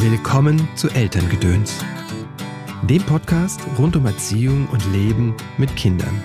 [0.00, 1.84] Willkommen zu Elterngedöns,
[2.88, 6.22] dem Podcast rund um Erziehung und Leben mit Kindern.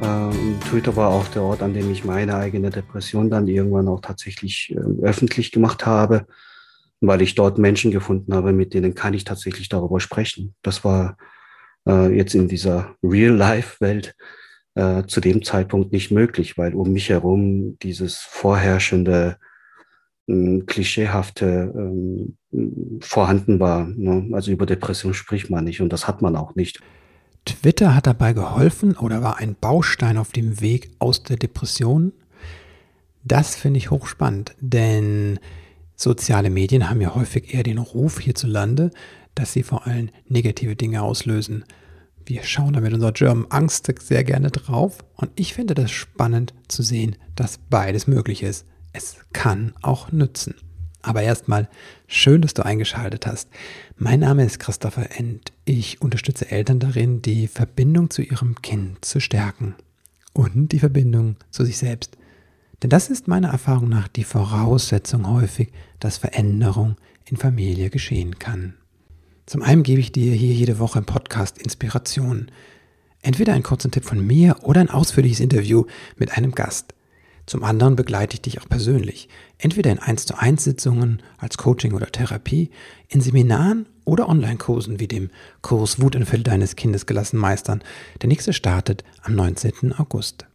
[0.00, 4.00] Ähm, Twitter war auch der Ort, an dem ich meine eigene Depression dann irgendwann auch
[4.00, 6.28] tatsächlich äh, öffentlich gemacht habe,
[7.00, 10.54] weil ich dort Menschen gefunden habe, mit denen kann ich tatsächlich darüber sprechen.
[10.62, 11.16] Das war
[11.88, 14.14] äh, jetzt in dieser Real-Life-Welt
[14.76, 19.38] äh, zu dem Zeitpunkt nicht möglich, weil um mich herum dieses vorherrschende
[20.26, 22.36] klischeehafte ähm,
[23.00, 23.86] vorhanden war.
[23.86, 24.28] Ne?
[24.32, 26.80] Also über Depression spricht man nicht und das hat man auch nicht.
[27.44, 32.12] Twitter hat dabei geholfen oder war ein Baustein auf dem Weg aus der Depression?
[33.24, 35.40] Das finde ich hochspannend, denn
[35.96, 38.90] soziale Medien haben ja häufig eher den Ruf hierzulande,
[39.34, 41.64] dass sie vor allem negative Dinge auslösen.
[42.24, 46.54] Wir schauen da mit unserer German Angst sehr gerne drauf und ich finde das spannend
[46.68, 50.54] zu sehen, dass beides möglich ist es kann auch nützen.
[51.02, 51.68] Aber erstmal
[52.06, 53.48] schön, dass du eingeschaltet hast.
[53.96, 55.52] Mein Name ist Christopher End.
[55.64, 59.74] Ich unterstütze Eltern darin, die Verbindung zu ihrem Kind zu stärken
[60.32, 62.16] und die Verbindung zu sich selbst.
[62.82, 68.74] Denn das ist meiner Erfahrung nach die Voraussetzung häufig, dass Veränderung in Familie geschehen kann.
[69.46, 72.50] Zum einen gebe ich dir hier jede Woche im Podcast Inspiration.
[73.22, 75.84] Entweder einen kurzen Tipp von mir oder ein ausführliches Interview
[76.16, 76.94] mit einem Gast.
[77.46, 81.92] Zum anderen begleite ich dich auch persönlich, entweder in 1 zu 1 Sitzungen als Coaching
[81.92, 82.70] oder Therapie,
[83.08, 87.82] in Seminaren oder Online-Kursen wie dem Kurs Wutanfälle deines Kindes gelassen meistern.
[88.20, 89.92] Der nächste startet am 19.
[89.92, 90.46] August.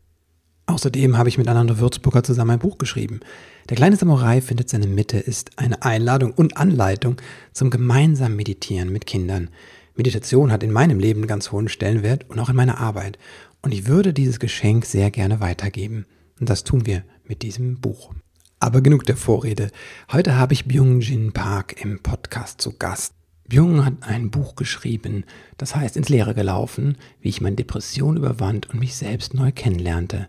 [0.65, 3.21] Außerdem habe ich mit Ananda Würzburger zusammen ein Buch geschrieben.
[3.69, 7.15] Der kleine Samurai findet seine Mitte ist eine Einladung und Anleitung
[7.53, 9.49] zum gemeinsamen Meditieren mit Kindern.
[9.95, 13.17] Meditation hat in meinem Leben einen ganz hohen Stellenwert und auch in meiner Arbeit.
[13.61, 16.05] Und ich würde dieses Geschenk sehr gerne weitergeben.
[16.39, 18.13] Und das tun wir mit diesem Buch.
[18.59, 19.71] Aber genug der Vorrede.
[20.11, 23.13] Heute habe ich Byung-Jin Park im Podcast zu Gast.
[23.47, 25.23] Byung hat ein Buch geschrieben,
[25.57, 30.27] das heißt ins Leere gelaufen, wie ich meine Depression überwand und mich selbst neu kennenlernte.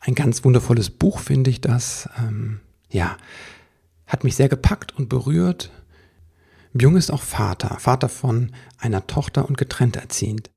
[0.00, 2.08] Ein ganz wundervolles Buch finde ich das.
[2.18, 3.16] Ähm, ja,
[4.06, 5.70] hat mich sehr gepackt und berührt.
[6.72, 10.50] Byung ist auch Vater, Vater von einer Tochter und getrennt erziehend.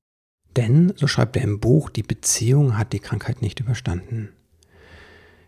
[0.55, 4.29] Denn, so schreibt er im Buch, die Beziehung hat die Krankheit nicht überstanden.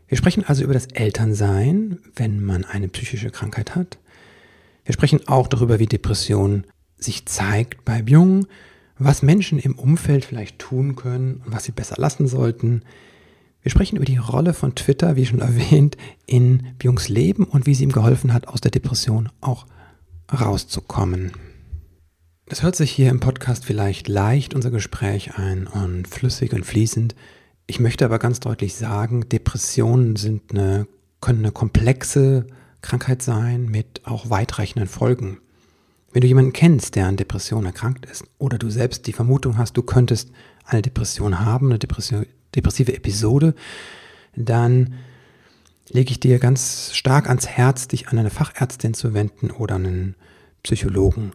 [0.10, 4.00] Wir sprechen also über das Elternsein, wenn man eine psychische Krankheit hat.
[4.84, 6.66] Wir sprechen auch darüber, wie Depression
[6.98, 8.48] sich zeigt bei Jungen,
[8.98, 12.82] was Menschen im Umfeld vielleicht tun können und was sie besser lassen sollten.
[13.62, 17.76] Wir sprechen über die Rolle von Twitter, wie schon erwähnt, in Bjungs Leben und wie
[17.76, 19.68] sie ihm geholfen hat, aus der Depression auch
[20.34, 21.34] rauszukommen.
[22.48, 27.14] Das hört sich hier im Podcast vielleicht leicht unser Gespräch ein und flüssig und fließend.
[27.70, 30.88] Ich möchte aber ganz deutlich sagen, Depressionen sind eine,
[31.22, 32.48] können eine komplexe
[32.82, 35.38] Krankheit sein mit auch weitreichenden Folgen.
[36.12, 39.78] Wenn du jemanden kennst, der an Depression erkrankt ist, oder du selbst die Vermutung hast,
[39.78, 40.32] du könntest
[40.66, 43.54] eine Depression haben, eine depressive Episode,
[44.36, 44.96] dann
[45.90, 50.16] lege ich dir ganz stark ans Herz, dich an eine Fachärztin zu wenden oder einen
[50.64, 51.34] Psychologen.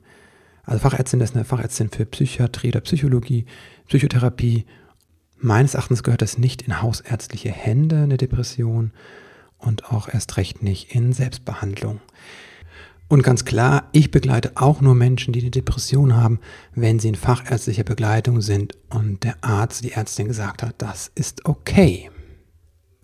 [0.65, 3.47] Also Fachärztin ist eine Fachärztin für Psychiatrie oder Psychologie,
[3.87, 4.65] Psychotherapie
[5.45, 8.93] Meines Erachtens gehört das nicht in hausärztliche Hände, eine Depression,
[9.59, 12.01] und auch erst recht nicht in Selbstbehandlung.
[13.09, 16.41] Und ganz klar, ich begleite auch nur Menschen, die eine Depression haben,
[16.75, 21.45] wenn sie in fachärztlicher Begleitung sind und der Arzt, die Ärztin gesagt hat, das ist
[21.45, 22.11] okay.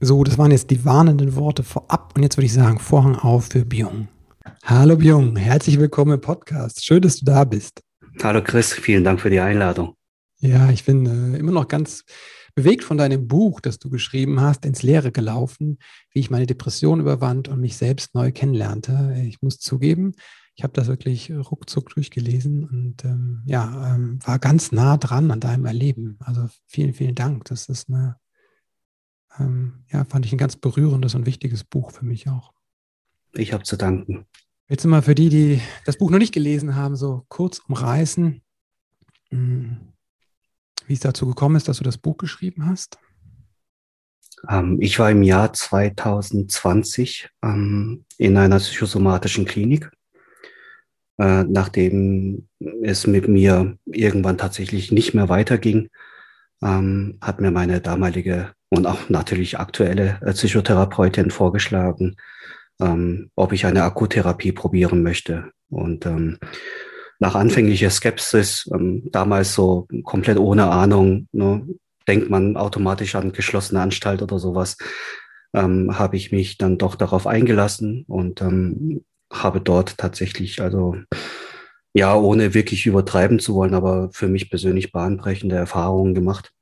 [0.00, 3.48] So, das waren jetzt die warnenden Worte vorab und jetzt würde ich sagen, Vorhang auf
[3.48, 4.08] für Byung.
[4.64, 6.86] Hallo Byung, herzlich willkommen im Podcast.
[6.86, 7.82] Schön, dass du da bist.
[8.22, 9.94] Hallo Chris, vielen Dank für die Einladung.
[10.40, 12.04] Ja, ich bin äh, immer noch ganz
[12.54, 15.78] bewegt von deinem Buch, das du geschrieben hast, ins Leere gelaufen,
[16.12, 19.22] wie ich meine Depression überwand und mich selbst neu kennenlernte.
[19.26, 20.14] Ich muss zugeben,
[20.56, 25.40] ich habe das wirklich ruckzuck durchgelesen und ähm, ja, ähm, war ganz nah dran an
[25.40, 26.18] deinem Erleben.
[26.20, 27.44] Also vielen, vielen Dank.
[27.44, 28.16] Das ist eine,
[29.38, 32.52] ähm, ja, fand ich ein ganz berührendes und wichtiges Buch für mich auch.
[33.32, 34.26] Ich habe zu danken.
[34.68, 38.42] Jetzt mal für die, die das Buch noch nicht gelesen haben, so kurz umreißen.
[39.30, 39.89] Hm
[40.90, 42.98] wie es dazu gekommen ist, dass du das Buch geschrieben hast?
[44.48, 49.88] Ähm, ich war im Jahr 2020 ähm, in einer psychosomatischen Klinik,
[51.18, 52.48] äh, nachdem
[52.82, 55.90] es mit mir irgendwann tatsächlich nicht mehr weiterging,
[56.60, 62.16] ähm, hat mir meine damalige und auch natürlich aktuelle äh, Psychotherapeutin vorgeschlagen,
[63.34, 65.52] ob ich eine Akkutherapie probieren möchte.
[65.68, 66.06] Und
[67.20, 71.66] nach anfänglicher Skepsis, ähm, damals so komplett ohne Ahnung, ne,
[72.08, 74.76] denkt man automatisch an geschlossene Anstalt oder sowas,
[75.54, 80.96] ähm, habe ich mich dann doch darauf eingelassen und ähm, habe dort tatsächlich, also
[81.92, 86.52] ja, ohne wirklich übertreiben zu wollen, aber für mich persönlich bahnbrechende Erfahrungen gemacht.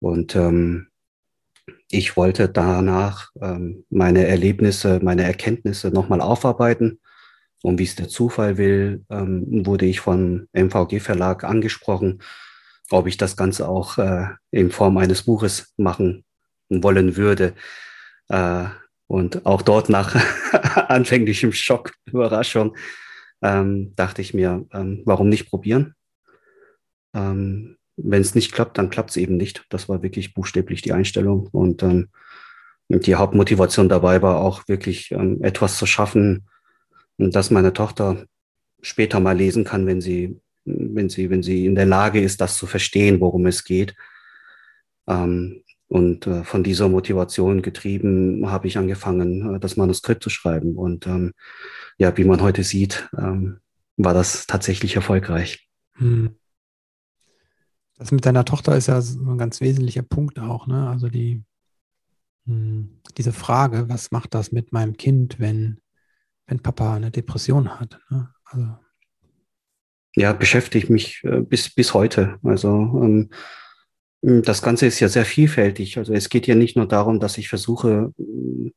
[0.00, 0.88] Und ähm,
[1.90, 7.00] ich wollte danach ähm, meine Erlebnisse, meine Erkenntnisse nochmal aufarbeiten.
[7.62, 12.22] Und wie es der Zufall will, ähm, wurde ich vom MVG Verlag angesprochen,
[12.90, 16.24] ob ich das Ganze auch äh, in Form eines Buches machen
[16.68, 17.54] wollen würde.
[18.28, 18.64] Äh,
[19.06, 20.14] und auch dort nach
[20.88, 22.76] anfänglichem Schock, Überraschung,
[23.42, 25.94] ähm, dachte ich mir, ähm, warum nicht probieren?
[27.14, 29.66] Ähm, Wenn es nicht klappt, dann klappt es eben nicht.
[29.68, 31.48] Das war wirklich buchstäblich die Einstellung.
[31.52, 32.08] Und ähm,
[32.88, 36.46] die Hauptmotivation dabei war auch wirklich ähm, etwas zu schaffen,
[37.28, 38.24] dass meine Tochter
[38.80, 42.56] später mal lesen kann, wenn sie, wenn sie, wenn sie in der Lage ist, das
[42.56, 43.94] zu verstehen, worum es geht.
[45.06, 50.76] Ähm, und äh, von dieser Motivation getrieben habe ich angefangen, äh, das Manuskript zu schreiben.
[50.76, 51.32] Und ähm,
[51.98, 53.58] ja, wie man heute sieht, ähm,
[53.96, 55.68] war das tatsächlich erfolgreich.
[55.96, 56.36] Hm.
[57.98, 60.88] Das mit deiner Tochter ist ja ein ganz wesentlicher Punkt auch, ne?
[60.88, 61.42] Also die,
[62.46, 65.80] hm, diese Frage, was macht das mit meinem Kind, wenn,
[66.50, 67.98] wenn Papa eine Depression hat?
[68.10, 68.28] Ne?
[68.44, 68.66] Also,
[70.16, 72.38] ja, beschäftigt mich äh, bis, bis heute.
[72.42, 73.30] Also ähm,
[74.22, 75.96] hm, das Ganze ist ja sehr vielfältig.
[75.96, 78.72] Also es geht ja nicht nur darum, dass ich versuche, hm,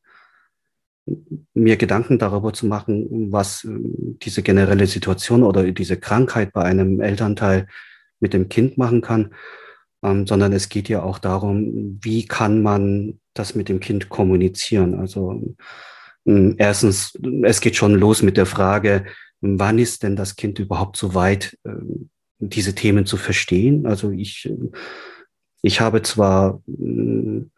[1.53, 7.01] mir Gedanken darüber zu machen, was hm, diese generelle Situation oder diese Krankheit bei einem
[7.01, 7.67] Elternteil
[8.19, 9.33] mit dem Kind machen kann,
[10.03, 14.93] ähm, sondern es geht ja auch darum, wie kann man das mit dem Kind kommunizieren.
[14.93, 15.55] Also
[16.25, 19.05] erstens, es geht schon los mit der Frage,
[19.41, 21.57] wann ist denn das Kind überhaupt so weit,
[22.39, 23.85] diese Themen zu verstehen?
[23.85, 24.49] Also ich
[25.63, 27.49] ich habe zwar hm,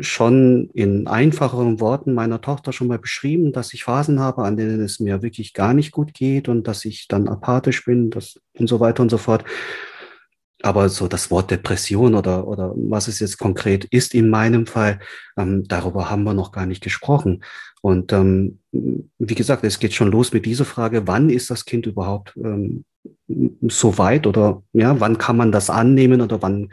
[0.00, 4.80] schon in einfacheren Worten meiner Tochter schon mal beschrieben, dass ich Phasen habe, an denen
[4.80, 8.68] es mir wirklich gar nicht gut geht und dass ich dann apathisch bin das, und
[8.68, 9.44] so weiter und so fort.
[10.62, 14.98] Aber so das Wort Depression oder, oder was es jetzt konkret ist in meinem Fall,
[15.36, 17.44] ähm, darüber haben wir noch gar nicht gesprochen.
[17.84, 21.84] Und ähm, wie gesagt, es geht schon los mit dieser Frage, wann ist das Kind
[21.84, 22.86] überhaupt ähm,
[23.68, 26.70] so weit oder ja, wann kann man das annehmen oder wann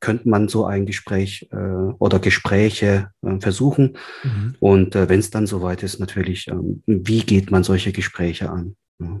[0.00, 3.98] könnte man so ein Gespräch äh, oder Gespräche äh, versuchen.
[4.24, 4.56] Mhm.
[4.58, 8.74] Und äh, wenn es dann soweit ist, natürlich, ähm, wie geht man solche Gespräche an?
[8.98, 9.20] Ja.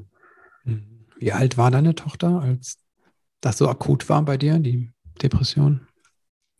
[0.64, 0.86] Mhm.
[1.20, 2.78] Wie alt war deine Tochter, als
[3.40, 4.90] das so akut war bei dir, die
[5.22, 5.82] Depression?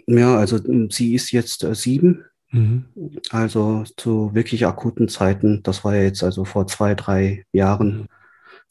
[0.07, 2.25] Ja, also sie ist jetzt äh, sieben.
[2.51, 2.87] Mhm.
[3.31, 8.07] Also zu wirklich akuten Zeiten, das war ja jetzt also vor zwei, drei Jahren, mhm.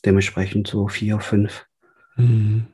[0.06, 1.66] dementsprechend so vier, fünf.
[2.16, 2.68] Mhm.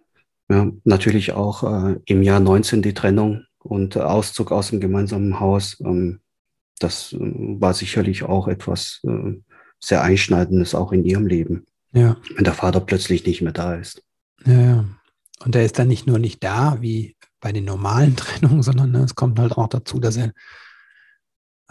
[0.49, 5.79] Ja, natürlich auch äh, im Jahr 19 die Trennung und Auszug aus dem gemeinsamen Haus.
[5.79, 6.19] Ähm,
[6.79, 9.41] das äh, war sicherlich auch etwas äh,
[9.79, 11.65] sehr Einschneidendes auch in ihrem Leben.
[11.93, 12.17] Ja.
[12.35, 14.03] Wenn der Vater plötzlich nicht mehr da ist.
[14.45, 14.85] Ja, ja.
[15.43, 18.99] Und er ist dann nicht nur nicht da, wie bei den normalen Trennungen, sondern ne,
[18.99, 20.33] es kommt halt auch dazu, dass er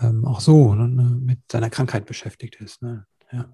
[0.02, 2.82] ähm, auch so ne, mit seiner Krankheit beschäftigt ist.
[2.82, 3.06] Ne?
[3.32, 3.46] Ja.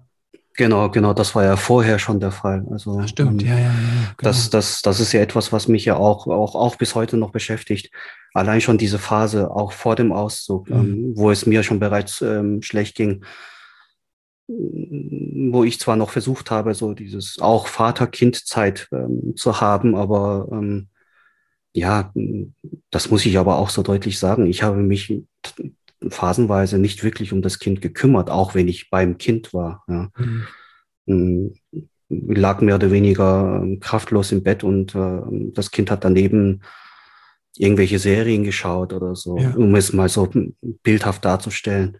[0.59, 2.65] Genau, genau, das war ja vorher schon der Fall.
[2.69, 3.71] Also, Ach, stimmt, ähm, ja, ja, ja.
[3.71, 4.29] Genau.
[4.29, 7.31] Das, das, das ist ja etwas, was mich ja auch, auch, auch bis heute noch
[7.31, 7.91] beschäftigt.
[8.33, 10.75] Allein schon diese Phase, auch vor dem Auszug, mhm.
[10.75, 13.23] ähm, wo es mir schon bereits ähm, schlecht ging,
[14.47, 20.89] wo ich zwar noch versucht habe, so dieses auch Vater-Kind-Zeit ähm, zu haben, aber ähm,
[21.71, 22.11] ja,
[22.89, 24.47] das muss ich aber auch so deutlich sagen.
[24.47, 25.21] Ich habe mich
[26.07, 29.83] phasenweise nicht wirklich um das Kind gekümmert, auch wenn ich beim Kind war.
[29.87, 30.09] Ja.
[30.17, 30.47] Mhm.
[31.05, 31.47] Mm,
[32.09, 35.21] lag mehr oder weniger ähm, kraftlos im Bett und äh,
[35.53, 36.61] das Kind hat daneben
[37.55, 39.53] irgendwelche Serien geschaut oder so, ja.
[39.53, 40.29] um es mal so
[40.61, 41.97] bildhaft darzustellen.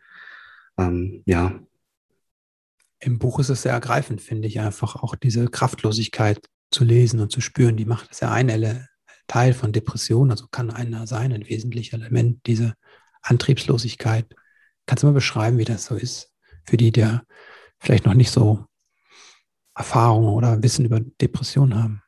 [0.78, 1.60] Ähm, ja.
[3.00, 6.40] Im Buch ist es sehr ergreifend, finde ich, einfach auch diese Kraftlosigkeit
[6.72, 7.78] zu lesen und zu spüren.
[7.78, 8.88] Die macht das ja ein
[9.28, 12.74] Teil von Depression, also kann einer sein, ein wesentlicher Element, diese
[13.22, 14.26] Antriebslosigkeit.
[14.86, 16.34] Kannst du mal beschreiben, wie das so ist
[16.66, 17.06] für die, die
[17.80, 18.66] vielleicht noch nicht so
[19.76, 22.02] Erfahrung oder Wissen über Depressionen haben?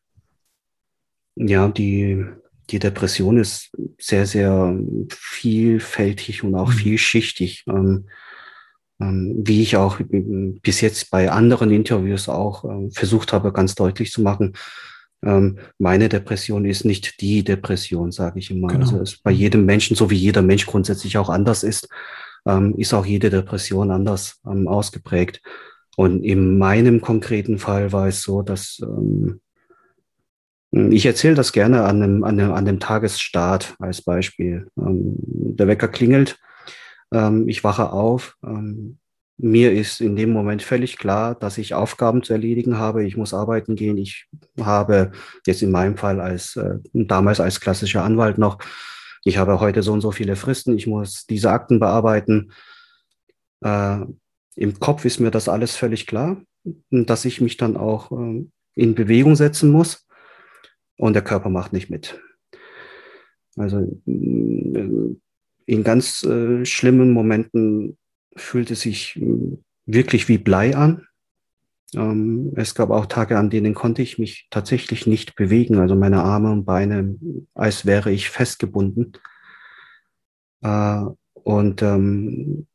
[1.36, 2.26] Ja, die,
[2.70, 4.78] die Depression ist sehr, sehr
[5.10, 6.74] vielfältig und auch mhm.
[6.74, 7.64] vielschichtig.
[7.68, 8.08] Ähm,
[9.02, 10.00] ähm, wie ich auch
[10.62, 14.54] bis jetzt bei anderen Interviews auch äh, versucht habe, ganz deutlich zu machen,
[15.24, 18.68] ähm, meine Depression ist nicht die Depression, sage ich immer.
[18.68, 18.82] Genau.
[18.82, 21.90] Also es bei jedem Menschen, so wie jeder Mensch grundsätzlich auch anders ist,
[22.46, 25.42] ähm, ist auch jede Depression anders ähm, ausgeprägt.
[25.98, 29.42] Und in meinem konkreten Fall war es so, dass ähm,
[30.72, 34.68] ich erzähle das gerne an einem, an, einem, an dem Tagesstart als Beispiel.
[34.78, 36.40] Ähm, der Wecker klingelt,
[37.14, 38.38] ähm, ich wache auf,
[39.44, 43.04] mir ist in dem Moment völlig klar, dass ich Aufgaben zu erledigen habe.
[43.04, 43.98] Ich muss arbeiten gehen.
[43.98, 44.28] Ich
[44.60, 45.12] habe
[45.48, 48.60] jetzt in meinem Fall als äh, damals als klassischer Anwalt noch,
[49.24, 50.78] ich habe heute so und so viele Fristen.
[50.78, 52.52] Ich muss diese Akten bearbeiten.
[53.64, 54.02] Äh,
[54.56, 56.42] Im Kopf ist mir das alles völlig klar,
[56.92, 58.46] dass ich mich dann auch äh,
[58.76, 60.08] in Bewegung setzen muss.
[60.98, 62.22] Und der Körper macht nicht mit.
[63.58, 65.16] Also äh,
[65.66, 67.98] in ganz äh, schlimmen Momenten
[68.36, 71.06] fühlt es sich äh, wirklich wie Blei an.
[71.96, 76.24] Ähm, es gab auch Tage, an denen konnte ich mich tatsächlich nicht bewegen, also meine
[76.24, 77.16] Arme und Beine,
[77.54, 79.14] als wäre ich festgebunden.
[80.62, 81.02] Äh,
[81.34, 82.68] und ähm,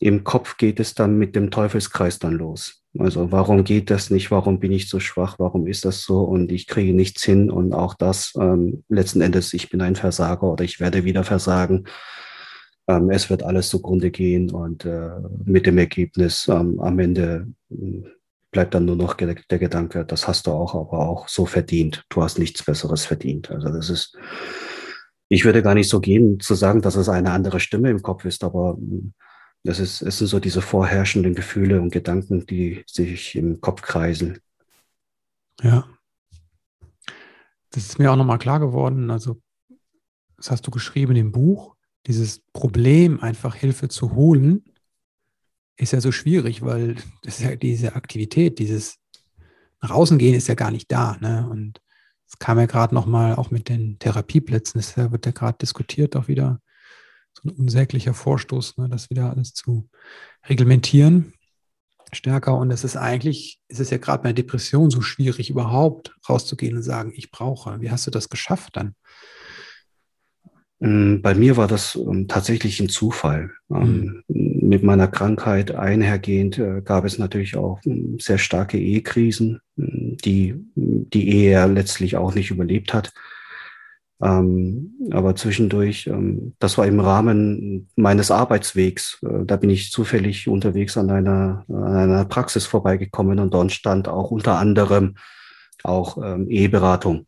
[0.00, 2.82] im Kopf geht es dann mit dem Teufelskreis dann los.
[2.98, 4.30] Also warum geht das nicht?
[4.30, 5.38] Warum bin ich so schwach?
[5.38, 6.22] Warum ist das so?
[6.22, 7.50] Und ich kriege nichts hin.
[7.50, 11.84] Und auch das ähm, letzten Endes, ich bin ein Versager oder ich werde wieder versagen.
[12.86, 15.10] Ähm, es wird alles zugrunde gehen und äh,
[15.44, 18.06] mit dem Ergebnis ähm, am Ende hm,
[18.50, 22.04] bleibt dann nur noch der Gedanke, das hast du auch, aber auch so verdient.
[22.08, 23.50] Du hast nichts Besseres verdient.
[23.50, 24.16] Also das ist,
[25.28, 28.24] ich würde gar nicht so gehen zu sagen, dass es eine andere Stimme im Kopf
[28.24, 29.14] ist, aber hm,
[29.64, 34.38] das ist, es sind so diese vorherrschenden Gefühle und Gedanken, die sich im Kopf kreisen.
[35.62, 35.88] Ja.
[37.70, 39.10] Das ist mir auch nochmal klar geworden.
[39.10, 39.40] Also,
[40.36, 41.73] das hast du geschrieben im Buch
[42.06, 44.64] dieses Problem, einfach Hilfe zu holen,
[45.76, 48.98] ist ja so schwierig, weil ja diese Aktivität, dieses
[49.80, 51.16] nach außen gehen ist ja gar nicht da.
[51.20, 51.48] Ne?
[51.50, 51.80] Und
[52.26, 56.28] es kam ja gerade nochmal auch mit den Therapieplätzen, das wird ja gerade diskutiert, auch
[56.28, 56.60] wieder
[57.32, 58.88] so ein unsäglicher Vorstoß, ne?
[58.88, 59.88] das wieder alles zu
[60.48, 61.34] reglementieren
[62.14, 62.56] stärker.
[62.56, 66.82] Und es ist eigentlich, es ist ja gerade bei Depression so schwierig, überhaupt rauszugehen und
[66.82, 67.80] sagen, ich brauche.
[67.80, 68.94] Wie hast du das geschafft dann?
[70.84, 73.50] Ähm, bei mir war das ähm, tatsächlich ein Zufall.
[73.70, 74.68] Ähm, mhm.
[74.68, 77.80] Mit meiner Krankheit einhergehend äh, gab es natürlich auch
[78.18, 83.12] sehr starke Ehekrisen, die die Ehe letztlich auch nicht überlebt hat.
[84.20, 86.08] Aber zwischendurch,
[86.58, 89.18] das war im Rahmen meines Arbeitswegs.
[89.22, 94.08] Äh, da bin ich zufällig unterwegs an einer, an einer Praxis vorbeigekommen und dort stand
[94.08, 95.16] auch unter anderem
[95.82, 96.16] auch
[96.48, 97.26] Eheberatung.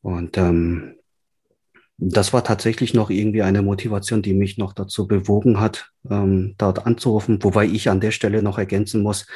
[0.00, 0.94] Und ähm,
[2.00, 6.86] das war tatsächlich noch irgendwie eine Motivation, die mich noch dazu bewogen hat, ähm, dort
[6.86, 7.42] anzurufen.
[7.42, 9.26] Wobei ich an der Stelle noch ergänzen muss,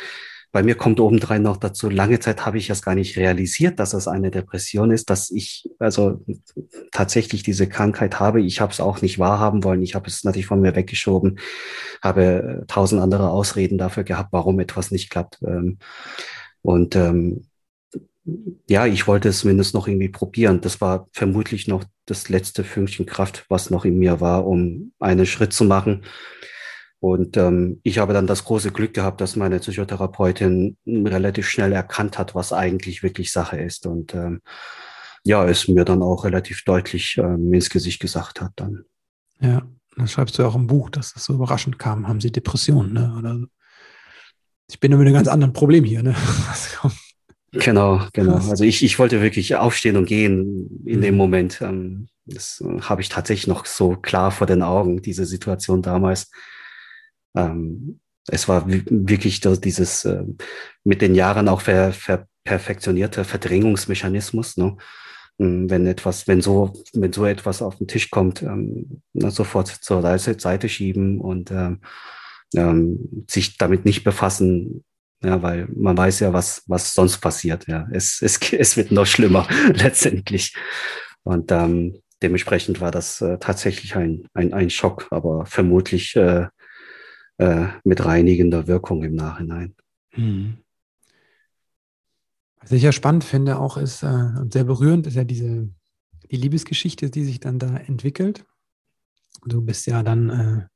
[0.51, 3.93] bei mir kommt obendrein noch dazu, lange Zeit habe ich das gar nicht realisiert, dass
[3.93, 6.25] es eine Depression ist, dass ich also
[6.93, 8.41] tatsächlich diese Krankheit habe.
[8.41, 9.83] Ich habe es auch nicht wahrhaben wollen.
[9.83, 11.41] Ich habe es natürlich von mir weggeschoben,
[12.03, 15.41] habe tausend andere Ausreden dafür gehabt, warum etwas nicht klappt.
[15.45, 15.79] Ähm,
[16.63, 17.47] und ähm,
[18.69, 20.61] ja, ich wollte es zumindest noch irgendwie probieren.
[20.61, 25.27] Das war vermutlich noch das letzte Fünkchen Kraft, was noch in mir war, um einen
[25.27, 26.05] Schritt zu machen.
[27.01, 32.17] Und ähm, ich habe dann das große Glück gehabt, dass meine Psychotherapeutin relativ schnell erkannt
[32.17, 33.87] hat, was eigentlich wirklich Sache ist.
[33.87, 34.41] Und ähm,
[35.23, 38.87] ja, es mir dann auch relativ deutlich ähm, ins Gesicht gesagt hat dann.
[39.41, 42.09] Ja, dann schreibst du auch im Buch, dass das so überraschend kam.
[42.09, 43.15] Haben Sie Depressionen, ne?
[43.19, 43.39] Oder
[44.71, 46.15] ich bin mit einem ganz anderen Problem hier, ne?
[47.61, 48.37] Genau, genau.
[48.37, 51.19] Also ich, ich wollte wirklich aufstehen und gehen in dem mhm.
[51.19, 51.61] Moment.
[51.61, 56.31] Ähm, das äh, habe ich tatsächlich noch so klar vor den Augen, diese Situation damals.
[57.37, 60.25] Ähm, es war wirklich dieses äh,
[60.83, 64.59] mit den Jahren auch ver, ver perfektionierte Verdrängungsmechanismus.
[64.59, 64.77] Ne?
[65.39, 70.03] Hm, wenn etwas, wenn so, wenn so etwas auf den Tisch kommt, ähm, sofort zur
[70.03, 71.53] Seite schieben und
[73.29, 74.85] sich damit nicht befassen,
[75.23, 77.67] ja, weil man weiß ja, was, was sonst passiert.
[77.67, 80.55] Ja, es, es, es wird noch schlimmer letztendlich.
[81.23, 86.49] Und ähm, dementsprechend war das äh, tatsächlich ein, ein, ein Schock, aber vermutlich äh,
[87.39, 89.75] äh, mit reinigender Wirkung im Nachhinein.
[90.11, 90.59] Hm.
[92.61, 95.69] Was ich ja spannend finde auch ist äh, und sehr berührend ist ja diese
[96.31, 98.45] die Liebesgeschichte, die sich dann da entwickelt.
[99.47, 100.67] Du bist ja dann, äh,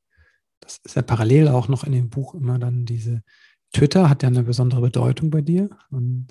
[0.59, 3.23] das ist ja parallel auch noch in dem Buch immer dann diese
[3.73, 6.27] Twitter hat ja eine besondere Bedeutung bei dir und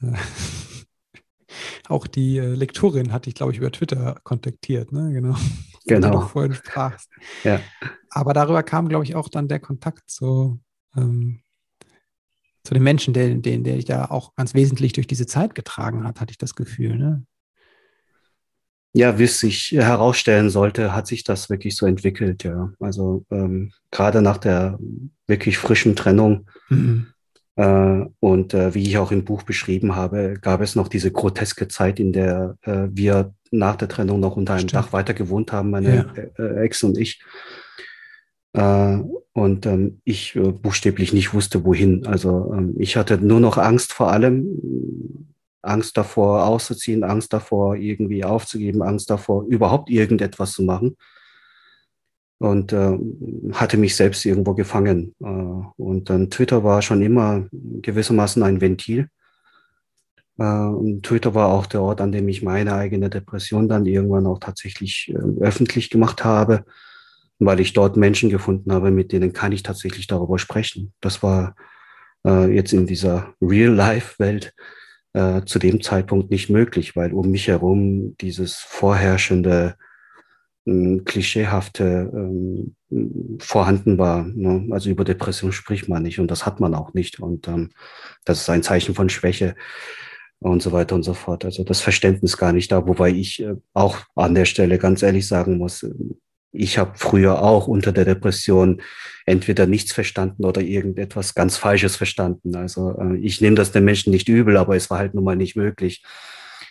[0.00, 0.12] äh,
[1.88, 5.12] auch die äh, Lektorin hat dich, glaube ich, über Twitter kontaktiert, ne?
[5.12, 5.36] Genau.
[5.86, 6.10] Genau.
[6.10, 7.10] Du vorhin sprachst.
[7.44, 7.62] Ja.
[8.10, 10.60] Aber darüber kam, glaube ich, auch dann der Kontakt zu,
[10.94, 11.40] ähm,
[12.62, 16.04] zu den Menschen, der, der, der dich da auch ganz wesentlich durch diese Zeit getragen
[16.04, 17.24] hat, hatte ich das Gefühl, ne?
[18.98, 22.72] Ja, wie es sich herausstellen sollte, hat sich das wirklich so entwickelt, ja.
[22.80, 24.76] Also ähm, gerade nach der
[25.28, 27.06] wirklich frischen Trennung mhm.
[27.54, 31.68] äh, und äh, wie ich auch im Buch beschrieben habe, gab es noch diese groteske
[31.68, 34.86] Zeit, in der äh, wir nach der Trennung noch unter einem Stimmt.
[34.86, 36.44] Dach weiter gewohnt haben, meine ja.
[36.44, 37.22] Äh, Ex und ich.
[38.52, 38.98] Äh,
[39.32, 42.04] und ähm, ich äh, buchstäblich nicht wusste, wohin.
[42.04, 45.28] Also ähm, ich hatte nur noch Angst vor allem,
[45.68, 50.96] Angst davor auszuziehen, Angst davor irgendwie aufzugeben, Angst davor überhaupt irgendetwas zu machen.
[52.40, 52.96] Und äh,
[53.52, 55.14] hatte mich selbst irgendwo gefangen.
[55.20, 59.08] Äh, und dann Twitter war schon immer gewissermaßen ein Ventil.
[60.38, 64.38] Äh, Twitter war auch der Ort, an dem ich meine eigene Depression dann irgendwann auch
[64.38, 66.64] tatsächlich äh, öffentlich gemacht habe
[67.38, 70.92] weil ich dort Menschen gefunden habe, mit denen kann ich tatsächlich darüber sprechen.
[71.00, 71.54] Das war
[72.26, 74.54] äh, jetzt in dieser Real-Life-Welt
[75.18, 79.74] äh, zu dem Zeitpunkt nicht möglich, weil um mich herum dieses vorherrschende,
[80.64, 82.76] äh, klischeehafte ähm,
[83.40, 84.22] vorhanden war.
[84.24, 84.68] Ne?
[84.70, 87.18] Also über Depression spricht man nicht und das hat man auch nicht.
[87.18, 87.70] Und ähm,
[88.24, 89.56] das ist ein Zeichen von Schwäche
[90.38, 91.44] und so weiter und so fort.
[91.44, 95.26] Also das Verständnis gar nicht da, wobei ich äh, auch an der Stelle ganz ehrlich
[95.26, 95.84] sagen muss,
[96.52, 98.80] ich habe früher auch unter der Depression
[99.26, 102.56] entweder nichts verstanden oder irgendetwas ganz Falsches verstanden.
[102.56, 105.36] Also äh, ich nehme das den Menschen nicht übel, aber es war halt nun mal
[105.36, 106.02] nicht möglich.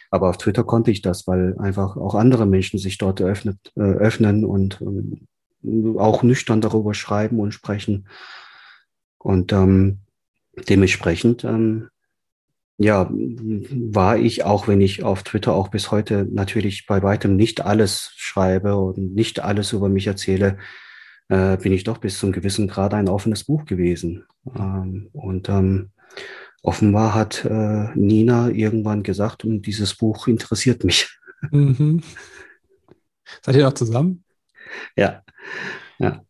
[0.10, 3.82] Aber auf Twitter konnte ich das, weil einfach auch andere Menschen sich dort öffnet, äh,
[3.82, 8.08] öffnen und äh, auch nüchtern darüber schreiben und sprechen.
[9.18, 10.00] Und ähm,
[10.70, 11.90] dementsprechend ähm,
[12.78, 17.62] ja, war ich, auch wenn ich auf Twitter auch bis heute natürlich bei weitem nicht
[17.62, 20.58] alles schreibe und nicht alles über mich erzähle,
[21.30, 24.26] äh, bin ich doch bis zum gewissen Grad ein offenes Buch gewesen.
[24.56, 25.90] Ähm, und ähm,
[26.62, 31.10] offenbar hat äh, Nina irgendwann gesagt, dieses Buch interessiert mich.
[31.52, 32.02] Mhm.
[33.44, 34.24] Seid ihr noch zusammen?
[34.96, 35.22] Ja,
[36.00, 36.24] ja.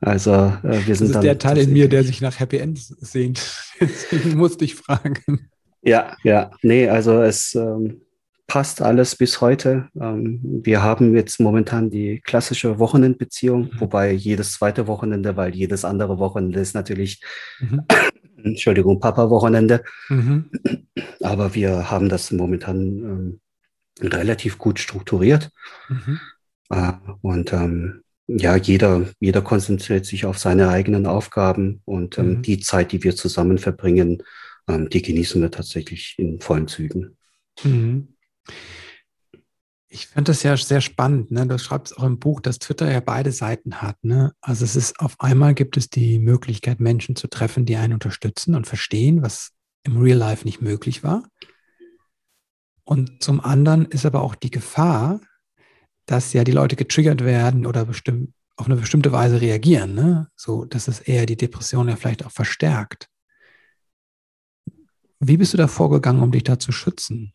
[0.00, 1.22] Also äh, wir sind das ist.
[1.24, 3.38] Der Teil in mir, der sich nach Happy Ends sehnt.
[3.80, 5.50] Deswegen musste ich fragen.
[5.86, 8.02] Ja, ja, nee, also es ähm,
[8.48, 9.88] passt alles bis heute.
[10.00, 13.80] Ähm, wir haben jetzt momentan die klassische Wochenendbeziehung, mhm.
[13.80, 17.22] wobei jedes zweite Wochenende, weil jedes andere Wochenende ist natürlich,
[17.60, 17.82] mhm.
[18.42, 19.84] Entschuldigung, Papa-Wochenende.
[20.08, 20.50] Mhm.
[21.22, 23.40] Aber wir haben das momentan ähm,
[24.00, 25.50] relativ gut strukturiert.
[25.88, 26.20] Mhm.
[26.70, 32.42] Äh, und ähm, ja, jeder, jeder konzentriert sich auf seine eigenen Aufgaben und ähm, mhm.
[32.42, 34.24] die Zeit, die wir zusammen verbringen,
[34.68, 37.16] ähm, die genießen wir tatsächlich in vollen Zügen.
[37.62, 38.16] Mhm.
[39.88, 41.30] Ich finde das ja sehr spannend.
[41.30, 41.46] Ne?
[41.46, 44.02] Du schreibst auch im Buch, dass Twitter ja beide Seiten hat.
[44.04, 44.32] Ne?
[44.40, 48.54] Also es ist auf einmal gibt es die Möglichkeit, Menschen zu treffen, die einen unterstützen
[48.54, 49.52] und verstehen, was
[49.84, 51.22] im Real Life nicht möglich war.
[52.84, 55.20] Und zum anderen ist aber auch die Gefahr,
[56.04, 59.94] dass ja die Leute getriggert werden oder bestimmt auf eine bestimmte Weise reagieren.
[59.94, 60.28] Ne?
[60.34, 63.08] So, dass es eher die Depression ja vielleicht auch verstärkt.
[65.28, 67.32] Wie bist du da vorgegangen, um dich da zu schützen?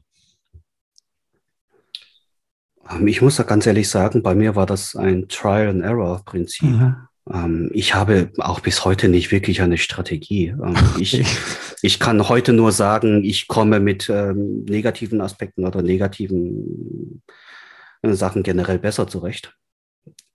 [2.90, 6.70] Ähm, ich muss da ganz ehrlich sagen, bei mir war das ein Trial-and-Error-Prinzip.
[6.70, 6.96] Mhm.
[7.30, 10.48] Ähm, ich habe auch bis heute nicht wirklich eine Strategie.
[10.48, 11.22] Ähm, ich,
[11.82, 17.24] ich kann heute nur sagen, ich komme mit negativen Aspekten oder negativen
[18.04, 19.58] äh, Sachen generell besser zurecht.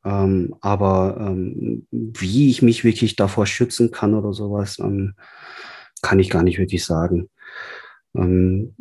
[0.02, 1.34] aber
[1.90, 7.28] wie ich mich wirklich davor schützen kann oder sowas, kann ich gar nicht wirklich sagen.
[8.14, 8.74] Ähm,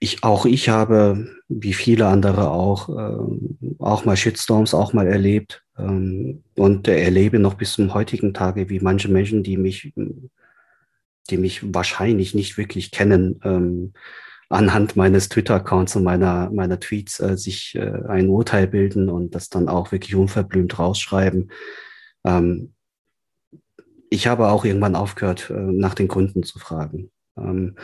[0.00, 5.62] ich, auch ich habe, wie viele andere auch, äh, auch mal Shitstorms auch mal erlebt
[5.78, 9.92] ähm, und erlebe noch bis zum heutigen Tage, wie manche Menschen, die mich,
[11.28, 13.92] die mich wahrscheinlich nicht wirklich kennen, ähm,
[14.48, 19.50] anhand meines Twitter-Accounts und meiner, meiner Tweets äh, sich äh, ein Urteil bilden und das
[19.50, 21.52] dann auch wirklich unverblümt rausschreiben.
[22.24, 22.72] Ähm,
[24.08, 27.10] ich habe auch irgendwann aufgehört, äh, nach den Gründen zu fragen
[27.40, 27.76] ähm,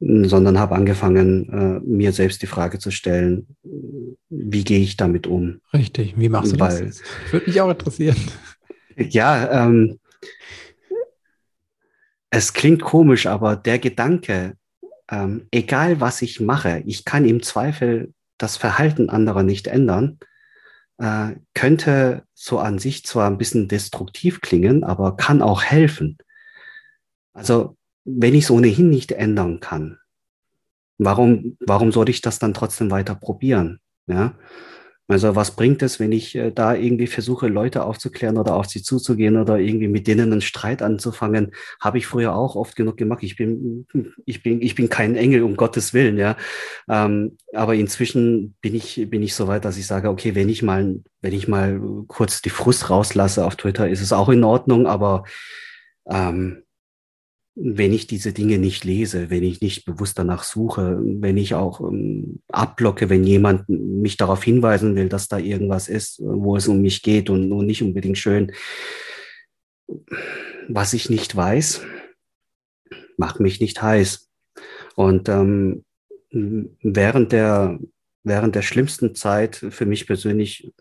[0.00, 3.46] sondern habe angefangen, äh, mir selbst die Frage zu stellen,
[4.28, 5.60] wie gehe ich damit um?
[5.72, 7.02] Richtig, wie machst du Weil, das?
[7.30, 8.16] Würde mich auch interessieren.
[8.94, 9.98] Ja, ähm,
[12.28, 14.58] es klingt komisch, aber der Gedanke,
[15.10, 20.18] ähm, egal was ich mache, ich kann im Zweifel das Verhalten anderer nicht ändern,
[20.98, 26.18] äh, könnte so an sich zwar ein bisschen destruktiv klingen, aber kann auch helfen.
[27.32, 29.98] Also wenn ich es ohnehin nicht ändern kann,
[30.98, 33.80] warum, warum sollte ich das dann trotzdem weiter probieren?
[34.06, 34.34] Ja?
[35.08, 38.82] Also was bringt es, wenn ich äh, da irgendwie versuche, Leute aufzuklären oder auf sie
[38.82, 41.52] zuzugehen oder irgendwie mit denen einen Streit anzufangen?
[41.80, 43.22] Habe ich früher auch oft genug gemacht.
[43.22, 43.86] Ich bin,
[44.24, 46.36] ich bin, ich bin kein Engel, um Gottes Willen, ja.
[46.88, 50.62] Ähm, aber inzwischen bin ich, bin ich so weit, dass ich sage, okay, wenn ich
[50.62, 54.86] mal, wenn ich mal kurz die Frust rauslasse auf Twitter, ist es auch in Ordnung,
[54.86, 55.24] aber
[56.08, 56.62] ähm,
[57.54, 61.80] wenn ich diese Dinge nicht lese, wenn ich nicht bewusst danach suche, wenn ich auch
[61.80, 66.80] ähm, abblocke, wenn jemand mich darauf hinweisen will, dass da irgendwas ist, wo es um
[66.80, 68.52] mich geht und, und nicht unbedingt schön.
[70.68, 71.82] Was ich nicht weiß,
[73.18, 74.30] macht mich nicht heiß.
[74.96, 75.84] Und ähm,
[76.30, 77.78] während der
[78.24, 80.72] während der schlimmsten Zeit für mich persönlich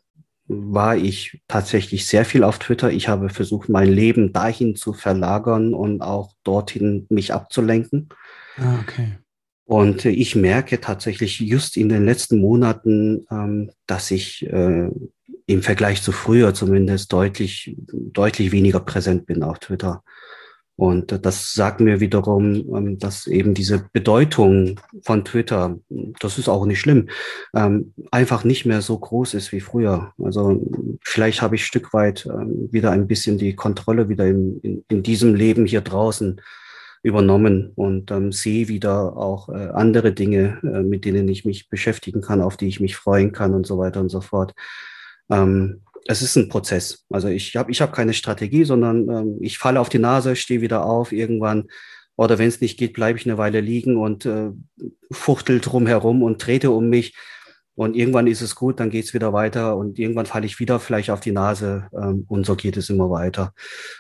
[0.52, 2.92] war ich tatsächlich sehr viel auf Twitter.
[2.92, 8.10] Ich habe versucht, mein Leben dahin zu verlagern und auch dorthin mich abzulenken.
[8.58, 9.18] Ah, okay.
[9.66, 14.90] Und ich merke tatsächlich just in den letzten Monaten, ähm, dass ich äh,
[15.46, 20.04] im Vergleich zu früher zumindest deutlich, deutlich weniger präsent bin auf Twitter.
[20.82, 25.78] Und das sagt mir wiederum, ähm, dass eben diese Bedeutung von Twitter,
[26.20, 27.08] das ist auch nicht schlimm,
[27.56, 30.12] ähm, einfach nicht mehr so groß ist wie früher.
[30.18, 30.60] Also
[31.04, 35.04] vielleicht habe ich Stück weit ähm, wieder ein bisschen die Kontrolle wieder in, in, in
[35.04, 36.42] diesem Leben hier draußen
[37.04, 42.22] übernommen und ähm, sehe wieder auch äh, andere Dinge, äh, mit denen ich mich beschäftigen
[42.22, 44.56] kann, auf die ich mich freuen kann und so weiter und so fort.
[45.30, 47.06] Ähm, es ist ein Prozess.
[47.10, 50.62] Also ich habe ich hab keine Strategie, sondern ähm, ich falle auf die Nase, stehe
[50.62, 51.68] wieder auf irgendwann.
[52.16, 54.52] Oder wenn es nicht geht, bleibe ich eine Weile liegen und äh,
[55.12, 57.16] fuchtel drumherum und trete um mich.
[57.74, 60.80] Und irgendwann ist es gut, dann geht es wieder weiter und irgendwann falle ich wieder
[60.80, 63.54] vielleicht auf die Nase ähm, und so geht es immer weiter.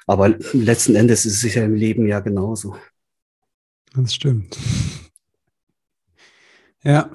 [0.07, 2.75] Aber letzten Endes ist es ja im Leben ja genauso.
[3.95, 4.57] Das stimmt.
[6.83, 7.11] Ja,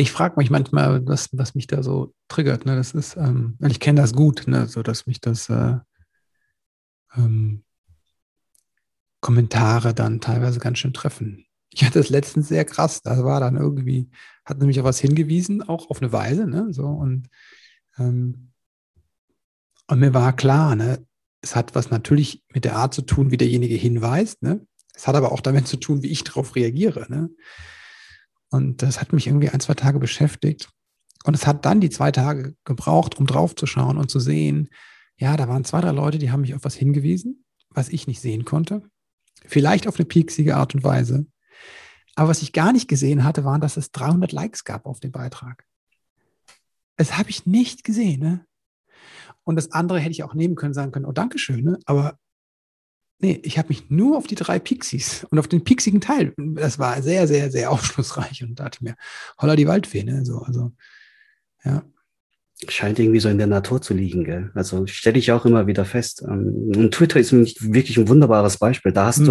[0.00, 2.66] ich frage mich manchmal, was, was mich da so triggert.
[2.66, 2.76] Ne?
[2.76, 4.66] Das ist, ähm, ich kenne das gut, ne?
[4.66, 5.76] so dass mich das äh,
[7.16, 7.64] ähm,
[9.20, 11.44] Kommentare dann teilweise ganz schön treffen.
[11.72, 13.02] Ich hatte es letztens sehr krass.
[13.02, 14.10] Da war dann irgendwie,
[14.44, 16.68] hat nämlich auf was hingewiesen, auch auf eine Weise, ne?
[16.72, 17.28] So und
[17.98, 18.50] ähm,
[19.86, 21.04] und mir war klar, ne,
[21.42, 24.66] es hat was natürlich mit der Art zu tun, wie derjenige hinweist, ne?
[24.94, 27.30] Es hat aber auch damit zu tun, wie ich darauf reagiere, ne?
[28.50, 30.70] Und das hat mich irgendwie ein, zwei Tage beschäftigt.
[31.24, 34.68] Und es hat dann die zwei Tage gebraucht, um drauf zu schauen und zu sehen,
[35.16, 38.20] ja, da waren zwei, drei Leute, die haben mich auf was hingewiesen, was ich nicht
[38.20, 38.82] sehen konnte.
[39.44, 41.26] Vielleicht auf eine pieksige Art und Weise.
[42.16, 45.12] Aber was ich gar nicht gesehen hatte, waren, dass es 300 Likes gab auf dem
[45.12, 45.66] Beitrag.
[46.96, 48.20] Das habe ich nicht gesehen.
[48.20, 48.46] Ne?
[49.44, 51.64] Und das andere hätte ich auch nehmen können, sagen können, oh, Dankeschön.
[51.64, 51.78] Ne?
[51.84, 52.18] Aber
[53.22, 56.32] Nee, ich habe mich nur auf die drei Pixies und auf den pixigen Teil.
[56.38, 58.96] Das war sehr, sehr, sehr aufschlussreich und dachte mir,
[59.38, 60.24] holla die Waldfee, ne?
[60.24, 60.72] So, also,
[61.64, 61.82] ja.
[62.68, 64.50] Scheint irgendwie so in der Natur zu liegen, gell?
[64.54, 66.22] Also stelle ich auch immer wieder fest.
[66.26, 68.92] Ähm, und Twitter ist wirklich ein wunderbares Beispiel.
[68.92, 69.24] Da hast mhm.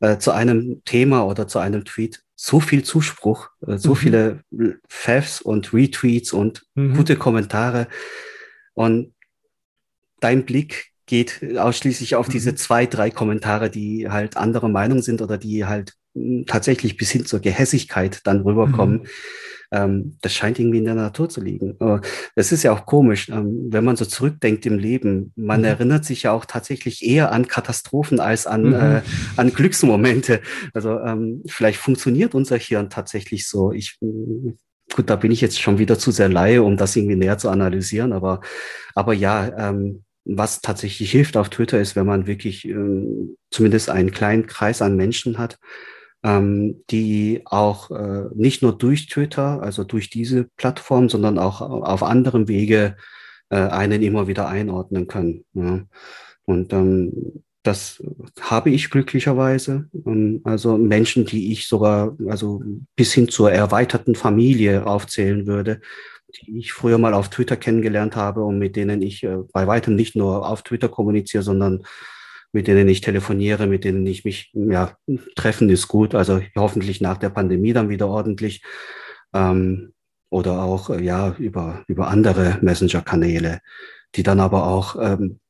[0.00, 3.96] du äh, zu einem Thema oder zu einem Tweet so viel Zuspruch, äh, so mhm.
[3.96, 4.40] viele
[4.88, 6.94] Favs und Retweets und mhm.
[6.94, 7.88] gute Kommentare.
[8.74, 9.12] Und
[10.20, 12.56] dein Blick geht ausschließlich auf diese mhm.
[12.56, 17.26] zwei, drei Kommentare, die halt anderer Meinung sind oder die halt hm, tatsächlich bis hin
[17.26, 19.00] zur Gehässigkeit dann rüberkommen.
[19.00, 19.06] Mhm.
[19.72, 21.76] Ähm, das scheint irgendwie in der Natur zu liegen.
[22.34, 25.34] Das ist ja auch komisch, ähm, wenn man so zurückdenkt im Leben.
[25.36, 25.66] Man mhm.
[25.66, 28.74] erinnert sich ja auch tatsächlich eher an Katastrophen als an, mhm.
[28.74, 29.02] äh,
[29.36, 30.40] an Glücksmomente.
[30.72, 33.70] Also ähm, vielleicht funktioniert unser Hirn tatsächlich so.
[33.70, 34.56] Ich hm,
[34.94, 37.50] gut, da bin ich jetzt schon wieder zu sehr Laie, um das irgendwie näher zu
[37.50, 38.40] analysieren, aber,
[38.94, 44.12] aber ja, ähm, was tatsächlich hilft auf Twitter ist, wenn man wirklich ähm, zumindest einen
[44.12, 45.58] kleinen Kreis an Menschen hat,
[46.22, 52.02] ähm, die auch äh, nicht nur durch Twitter, also durch diese Plattform, sondern auch auf
[52.02, 52.96] anderem Wege
[53.50, 55.44] äh, einen immer wieder einordnen können.
[55.54, 55.82] Ja.
[56.44, 58.02] Und ähm, das
[58.40, 59.88] habe ich glücklicherweise.
[60.06, 62.62] Ähm, also Menschen, die ich sogar, also
[62.96, 65.80] bis hin zur erweiterten Familie aufzählen würde,
[66.40, 69.94] die ich früher mal auf Twitter kennengelernt habe und mit denen ich äh, bei weitem
[69.94, 71.84] nicht nur auf Twitter kommuniziere, sondern
[72.52, 74.96] mit denen ich telefoniere, mit denen ich mich, ja,
[75.36, 76.14] treffen ist gut.
[76.14, 78.62] Also hoffentlich nach der Pandemie dann wieder ordentlich.
[79.32, 79.92] Ähm,
[80.30, 83.60] oder auch, äh, ja, über, über andere Messenger-Kanäle,
[84.14, 85.40] die dann aber auch ähm,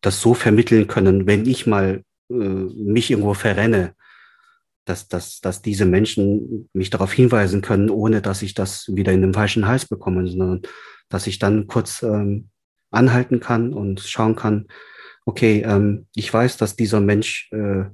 [0.00, 3.94] das so vermitteln können, wenn ich mal äh, mich irgendwo verrenne,
[4.88, 9.20] dass, dass, dass diese Menschen mich darauf hinweisen können, ohne dass ich das wieder in
[9.20, 10.62] den falschen Hals bekomme, sondern
[11.08, 12.48] dass ich dann kurz ähm,
[12.90, 14.66] anhalten kann und schauen kann,
[15.26, 17.84] okay, ähm, ich weiß, dass dieser Mensch äh,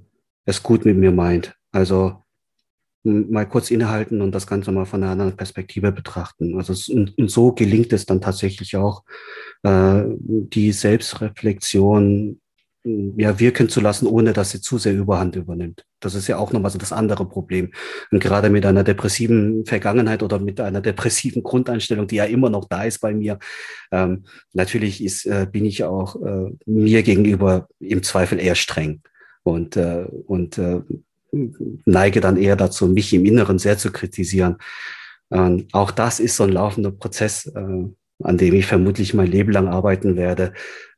[0.45, 1.55] es gut mit mir meint.
[1.73, 2.25] Also
[3.03, 6.57] mal kurz innehalten und das Ganze mal von einer anderen Perspektive betrachten.
[6.57, 9.05] Also und, und so gelingt es dann tatsächlich auch,
[9.63, 12.41] äh, die Selbstreflexion
[12.85, 15.85] ja, wirken zu lassen, ohne dass sie zu sehr Überhand übernimmt.
[16.01, 17.73] Das ist ja auch nochmal so das andere Problem.
[18.11, 22.69] Und gerade mit einer depressiven Vergangenheit oder mit einer depressiven Grundeinstellung, die ja immer noch
[22.69, 23.39] da ist bei mir,
[23.91, 29.01] ähm, natürlich ist, äh, bin ich auch äh, mir gegenüber im Zweifel eher streng.
[29.45, 30.81] und, äh, und äh,
[31.85, 34.57] neige dann eher dazu, mich im Inneren sehr zu kritisieren.
[35.31, 37.89] Ähm, auch das ist so ein laufender Prozess, äh,
[38.23, 40.53] an dem ich vermutlich mein Leben lang arbeiten werde,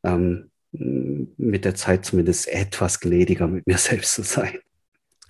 [0.05, 4.59] ähm, mit der Zeit zumindest etwas gnädiger mit mir selbst zu sein.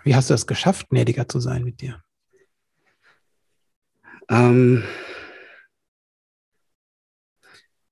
[0.05, 2.03] Wie hast du es geschafft, gnädiger zu sein mit dir?
[4.29, 4.85] Ähm,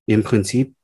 [0.06, 0.74] Im Prinzip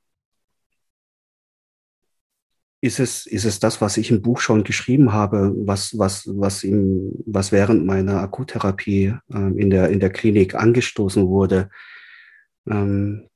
[2.82, 6.64] ist es, ist es das, was ich im Buch schon geschrieben habe, was, was, was,
[6.64, 11.70] im, was während meiner Akuttherapie ähm, in, der, in der Klinik angestoßen wurde,
[12.66, 13.29] ähm,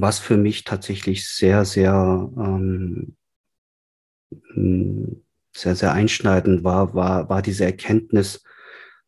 [0.00, 3.16] was für mich tatsächlich sehr, sehr, ähm,
[5.52, 8.42] sehr, sehr einschneidend war, war, war diese Erkenntnis,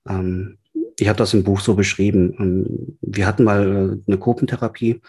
[0.09, 0.59] ähm,
[0.99, 2.37] ich habe das im Buch so beschrieben.
[2.39, 5.01] Ähm, wir hatten mal äh, eine Gruppentherapie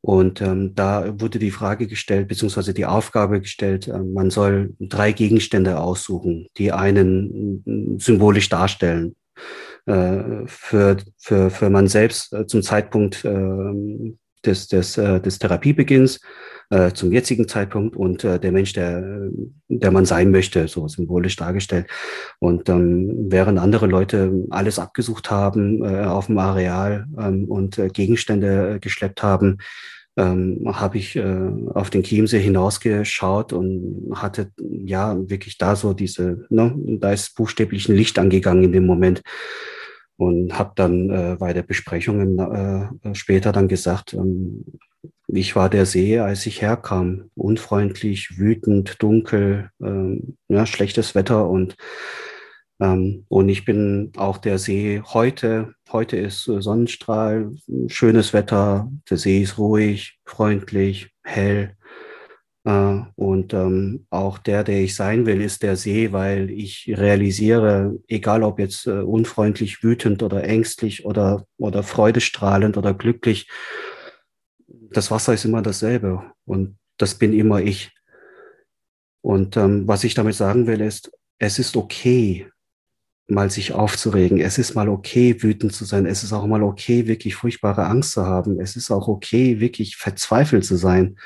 [0.00, 5.12] und ähm, da wurde die Frage gestellt, beziehungsweise die Aufgabe gestellt, äh, man soll drei
[5.12, 9.14] Gegenstände aussuchen, die einen äh, symbolisch darstellen.
[9.86, 13.72] Äh, für, für, für man selbst äh, zum Zeitpunkt äh,
[14.44, 16.20] des, des, äh, des Therapiebeginns,
[16.72, 19.28] äh, zum jetzigen Zeitpunkt und äh, der Mensch, der,
[19.68, 21.86] der man sein möchte, so symbolisch dargestellt.
[22.38, 27.88] Und ähm, während andere Leute alles abgesucht haben äh, auf dem Areal ähm, und äh,
[27.88, 29.58] Gegenstände äh, geschleppt haben,
[30.16, 36.46] ähm, habe ich äh, auf den Chiemsee hinausgeschaut und hatte ja wirklich da so diese,
[36.48, 39.22] ne, da ist buchstäblich ein Licht angegangen in dem Moment
[40.22, 44.64] und habe dann äh, bei der Besprechung äh, später dann gesagt, ähm,
[45.26, 51.76] ich war der See, als ich herkam, unfreundlich, wütend, dunkel, ähm, ja, schlechtes Wetter und
[52.80, 55.74] ähm, und ich bin auch der See heute.
[55.90, 57.54] Heute ist Sonnenstrahl,
[57.88, 61.76] schönes Wetter, der See ist ruhig, freundlich, hell.
[62.64, 67.98] Äh, und ähm, auch der, der ich sein will, ist der See, weil ich realisiere,
[68.08, 73.48] egal ob jetzt äh, unfreundlich, wütend oder ängstlich oder, oder freudestrahlend oder glücklich,
[74.90, 77.92] das Wasser ist immer dasselbe und das bin immer ich.
[79.22, 82.46] Und ähm, was ich damit sagen will, ist, es ist okay,
[83.28, 84.40] mal sich aufzuregen.
[84.40, 86.06] Es ist mal okay, wütend zu sein.
[86.06, 88.60] Es ist auch mal okay, wirklich furchtbare Angst zu haben.
[88.60, 91.16] Es ist auch okay, wirklich verzweifelt zu sein.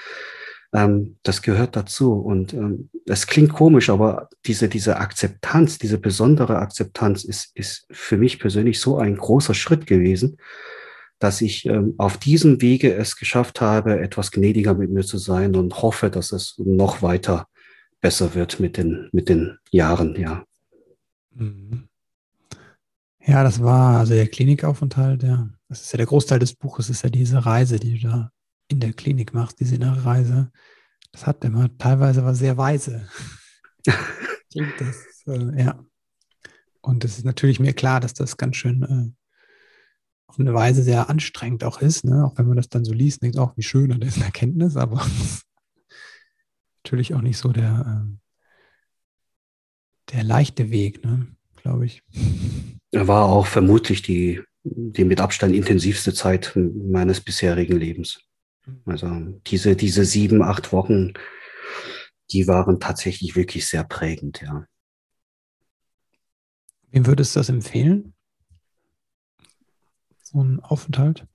[0.73, 2.13] Ähm, das gehört dazu.
[2.13, 8.17] Und ähm, das klingt komisch, aber diese, diese Akzeptanz, diese besondere Akzeptanz ist, ist für
[8.17, 10.39] mich persönlich so ein großer Schritt gewesen,
[11.19, 15.57] dass ich ähm, auf diesem Wege es geschafft habe, etwas gnädiger mit mir zu sein
[15.57, 17.49] und hoffe, dass es noch weiter
[18.01, 20.45] besser wird mit den, mit den Jahren, ja.
[21.35, 21.89] Mhm.
[23.25, 25.49] Ja, das war also der Klinikaufenthalt, ja.
[25.69, 28.31] Das ist ja der Großteil des Buches, ist ja diese Reise, die du da
[28.69, 30.51] in der Klinik machst, diese innere Reise.
[31.13, 33.09] Das hat immer teilweise war sehr weise.
[34.51, 35.85] Klingt das, äh, ja.
[36.81, 39.11] Und es ist natürlich mir klar, dass das ganz schön äh,
[40.27, 42.25] auf eine Weise sehr anstrengend auch ist, ne?
[42.25, 44.77] auch wenn man das dann so liest, denkt auch, wie schön und ist eine Erkenntnis,
[44.77, 45.05] aber
[46.85, 51.29] natürlich auch nicht so der, äh, der leichte Weg, ne?
[51.57, 52.03] glaube ich.
[52.93, 58.26] War auch vermutlich die, die mit Abstand intensivste Zeit meines bisherigen Lebens.
[58.85, 59.09] Also
[59.47, 61.15] diese, diese sieben, acht Wochen,
[62.31, 64.67] die waren tatsächlich wirklich sehr prägend, ja.
[66.91, 68.15] Wem würdest du das empfehlen?
[70.23, 71.27] So ein Aufenthalt?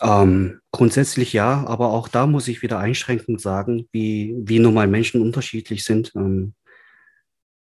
[0.00, 4.86] Ähm, grundsätzlich ja, aber auch da muss ich wieder einschränkend sagen, wie, wie nun mal
[4.86, 6.12] Menschen unterschiedlich sind.
[6.14, 6.54] Ähm,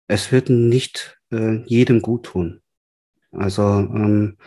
[0.07, 2.61] es wird nicht äh, jedem gut tun.
[3.31, 4.37] Also ähm,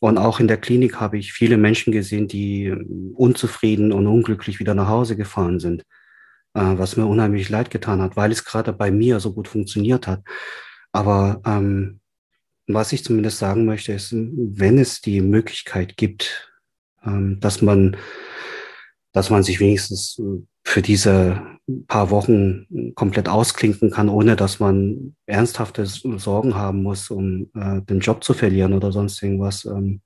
[0.00, 4.60] und auch in der Klinik habe ich viele Menschen gesehen, die ähm, unzufrieden und unglücklich
[4.60, 5.82] wieder nach Hause gefahren sind,
[6.54, 10.06] äh, was mir unheimlich leid getan hat, weil es gerade bei mir so gut funktioniert
[10.06, 10.22] hat.
[10.92, 12.00] Aber ähm,
[12.66, 16.52] was ich zumindest sagen möchte, ist, wenn es die Möglichkeit gibt,
[17.04, 17.96] ähm, dass man,
[19.12, 20.42] dass man sich wenigstens äh,
[20.76, 21.40] für diese
[21.86, 28.00] paar Wochen komplett ausklinken kann, ohne dass man ernsthafte Sorgen haben muss, um äh, den
[28.00, 29.64] Job zu verlieren oder sonst irgendwas.
[29.64, 30.02] Ähm,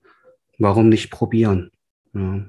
[0.59, 1.73] warum nicht probieren?
[2.15, 2.47] Ja.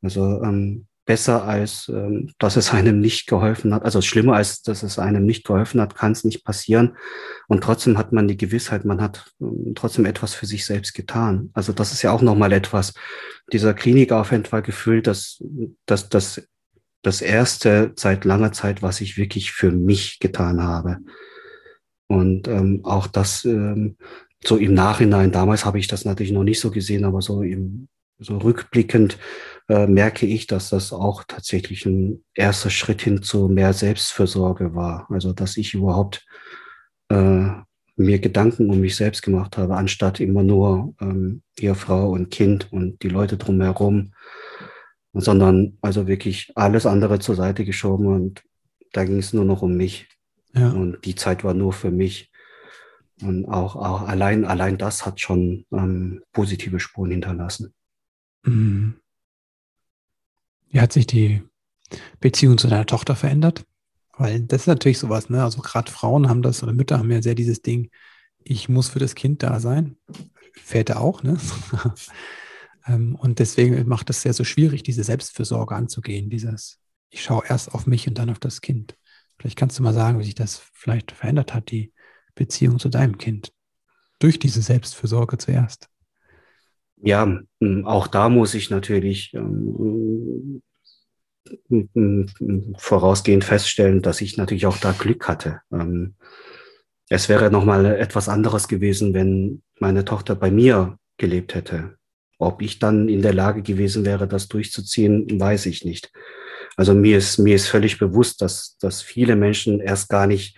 [0.00, 3.82] Also ähm, besser als, ähm, dass es einem nicht geholfen hat.
[3.84, 6.96] Also schlimmer als, dass es einem nicht geholfen hat, kann es nicht passieren.
[7.48, 11.50] Und trotzdem hat man die Gewissheit, man hat ähm, trotzdem etwas für sich selbst getan.
[11.52, 12.94] Also das ist ja auch nochmal etwas.
[13.52, 15.42] Dieser Klinikaufenthalt war gefühlt, dass,
[15.84, 16.48] dass, dass
[17.08, 20.98] das erste seit langer Zeit, was ich wirklich für mich getan habe.
[22.06, 23.96] Und ähm, auch das ähm,
[24.44, 27.88] so im Nachhinein, damals habe ich das natürlich noch nicht so gesehen, aber so im,
[28.18, 29.18] so rückblickend
[29.70, 35.06] äh, merke ich, dass das auch tatsächlich ein erster Schritt hin zu mehr Selbstfürsorge war.
[35.10, 36.26] Also dass ich überhaupt
[37.08, 37.48] äh,
[37.96, 41.42] mir Gedanken um mich selbst gemacht habe, anstatt immer nur ähm,
[41.74, 44.12] Frau und Kind und die Leute drumherum,
[45.12, 48.44] sondern also wirklich alles andere zur Seite geschoben und
[48.92, 50.08] da ging es nur noch um mich.
[50.54, 50.70] Ja.
[50.70, 52.30] Und die Zeit war nur für mich.
[53.22, 57.74] Und auch, auch allein, allein das hat schon ähm, positive Spuren hinterlassen.
[58.44, 58.94] Mhm.
[60.70, 61.42] Wie hat sich die
[62.20, 63.64] Beziehung zu deiner Tochter verändert?
[64.16, 65.42] Weil das ist natürlich sowas, ne?
[65.42, 67.90] Also gerade Frauen haben das oder Mütter haben ja sehr dieses Ding,
[68.38, 69.96] ich muss für das Kind da sein.
[70.52, 71.38] Väter auch, ne?
[72.88, 77.74] Ähm, und deswegen macht es sehr so schwierig, diese Selbstfürsorge anzugehen, dieses, ich schaue erst
[77.74, 78.96] auf mich und dann auf das Kind.
[79.38, 81.92] Vielleicht kannst du mal sagen, wie sich das vielleicht verändert hat, die
[82.34, 83.52] Beziehung zu deinem Kind.
[84.18, 85.88] Durch diese Selbstfürsorge zuerst.
[86.96, 87.40] Ja,
[87.84, 90.62] auch da muss ich natürlich ähm,
[92.76, 95.60] vorausgehend feststellen, dass ich natürlich auch da Glück hatte.
[95.72, 96.16] Ähm,
[97.08, 101.97] es wäre nochmal etwas anderes gewesen, wenn meine Tochter bei mir gelebt hätte.
[102.38, 106.12] Ob ich dann in der Lage gewesen wäre, das durchzuziehen, weiß ich nicht.
[106.76, 110.56] Also mir ist, mir ist völlig bewusst, dass, dass viele Menschen erst gar nicht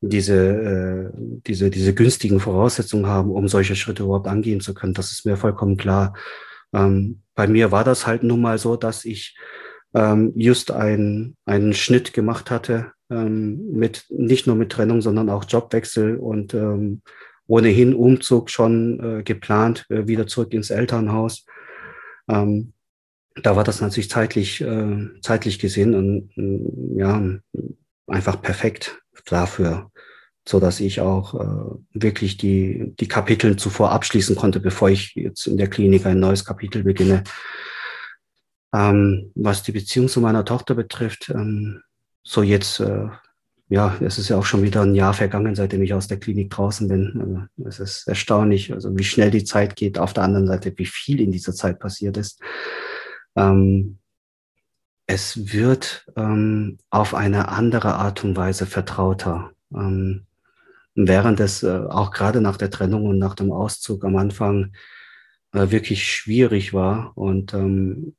[0.00, 1.10] diese, äh,
[1.46, 4.94] diese, diese günstigen Voraussetzungen haben, um solche Schritte überhaupt angehen zu können.
[4.94, 6.14] Das ist mir vollkommen klar.
[6.74, 9.36] Ähm, bei mir war das halt nun mal so, dass ich
[9.94, 15.44] ähm, just ein, einen Schnitt gemacht hatte, ähm, mit, nicht nur mit Trennung, sondern auch
[15.46, 17.02] Jobwechsel und ähm,
[17.46, 21.44] ohnehin Umzug schon äh, geplant, äh, wieder zurück ins Elternhaus.
[22.28, 22.72] Ähm,
[23.42, 27.22] da war das natürlich zeitlich, äh, zeitlich gesehen und äh, ja,
[28.06, 29.90] einfach perfekt dafür,
[30.46, 35.46] so dass ich auch äh, wirklich die, die Kapitel zuvor abschließen konnte, bevor ich jetzt
[35.46, 37.24] in der Klinik ein neues Kapitel beginne.
[38.74, 41.82] Ähm, was die Beziehung zu meiner Tochter betrifft, ähm,
[42.22, 43.08] so jetzt, äh,
[43.72, 46.50] ja, es ist ja auch schon wieder ein Jahr vergangen, seitdem ich aus der Klinik
[46.50, 47.48] draußen bin.
[47.56, 49.98] Also, es ist erstaunlich, also wie schnell die Zeit geht.
[49.98, 52.38] Auf der anderen Seite, wie viel in dieser Zeit passiert ist.
[53.34, 53.98] Ähm,
[55.06, 59.52] es wird ähm, auf eine andere Art und Weise vertrauter.
[59.74, 60.26] Ähm,
[60.94, 64.74] während es äh, auch gerade nach der Trennung und nach dem Auszug am Anfang
[65.54, 68.16] äh, wirklich schwierig war und ähm,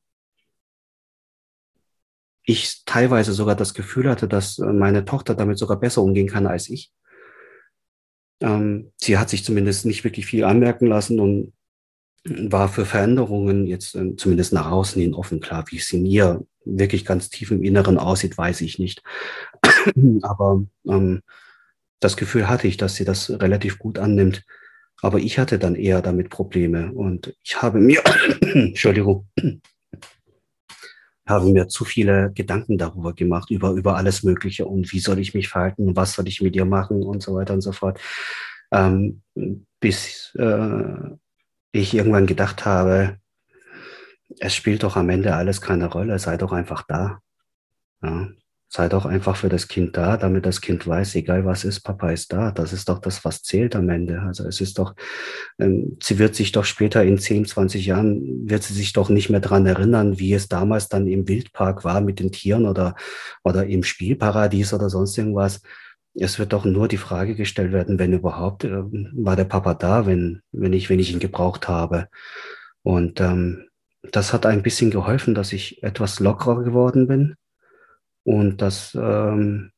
[2.46, 6.48] ich teilweise sogar das Gefühl hatte, dass äh, meine Tochter damit sogar besser umgehen kann
[6.48, 6.92] als ich.
[8.42, 11.54] Ähm, sie hat sich zumindest nicht wirklich viel anmerken lassen und
[12.26, 15.40] war für Veränderungen jetzt äh, zumindest nach außen hin offen.
[15.40, 19.04] Klar, wie es in ihr wirklich ganz tief im Inneren aussieht, weiß ich nicht.
[20.22, 21.22] Aber ähm,
[22.00, 24.44] das Gefühl hatte ich, dass sie das relativ gut annimmt.
[25.02, 28.02] Aber ich hatte dann eher damit Probleme und ich habe mir,
[28.42, 29.28] Entschuldigung,
[31.26, 35.34] habe mir zu viele Gedanken darüber gemacht, über, über alles Mögliche und wie soll ich
[35.34, 38.00] mich verhalten, was soll ich mit ihr machen und so weiter und so fort.
[38.72, 39.22] Ähm,
[39.80, 40.96] bis äh,
[41.72, 43.18] ich irgendwann gedacht habe,
[44.40, 47.20] es spielt doch am Ende alles keine Rolle, sei doch einfach da.
[48.02, 48.30] Ja
[48.76, 52.10] sei doch einfach für das Kind da, damit das Kind weiß, egal was ist, Papa
[52.10, 52.50] ist da.
[52.50, 54.22] Das ist doch das, was zählt am Ende.
[54.22, 54.96] Also es ist doch,
[55.60, 59.30] ähm, sie wird sich doch später in 10, 20 Jahren, wird sie sich doch nicht
[59.30, 62.96] mehr dran erinnern, wie es damals dann im Wildpark war mit den Tieren oder,
[63.44, 65.62] oder im Spielparadies oder sonst irgendwas.
[66.16, 70.08] Es wird doch nur die Frage gestellt werden, wenn überhaupt, äh, war der Papa da,
[70.08, 72.08] wenn, wenn ich, wenn ich ihn gebraucht habe.
[72.82, 73.68] Und ähm,
[74.02, 77.36] das hat ein bisschen geholfen, dass ich etwas lockerer geworden bin
[78.24, 79.72] und das, ähm,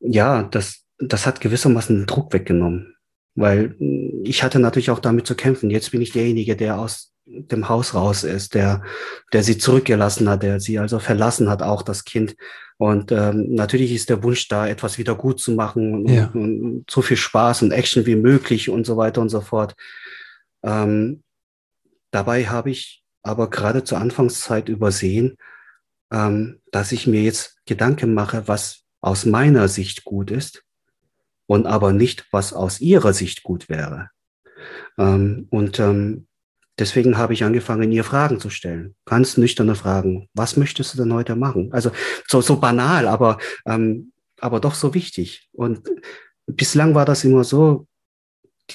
[0.00, 2.94] ja, das, das hat gewissermaßen den Druck weggenommen.
[3.34, 3.76] Weil
[4.24, 5.70] ich hatte natürlich auch damit zu kämpfen.
[5.70, 8.82] Jetzt bin ich derjenige, der aus dem Haus raus ist, der,
[9.32, 12.36] der sie zurückgelassen hat, der sie also verlassen hat, auch das Kind.
[12.76, 16.30] Und ähm, natürlich ist der Wunsch da, etwas wieder gut zu machen und, ja.
[16.34, 19.74] und, und so viel Spaß und Action wie möglich und so weiter und so fort.
[20.62, 21.22] Ähm,
[22.10, 25.36] dabei habe ich aber gerade zur Anfangszeit übersehen,
[26.12, 30.64] ähm, dass ich mir jetzt Gedanken mache, was aus meiner Sicht gut ist
[31.46, 34.10] und aber nicht, was aus ihrer Sicht gut wäre.
[34.98, 36.26] Ähm, und ähm,
[36.78, 38.94] deswegen habe ich angefangen, ihr Fragen zu stellen.
[39.04, 40.28] Ganz nüchterne Fragen.
[40.34, 41.72] Was möchtest du denn heute machen?
[41.72, 41.90] Also
[42.26, 45.48] so, so banal, aber, ähm, aber doch so wichtig.
[45.52, 45.82] Und
[46.46, 47.86] bislang war das immer so,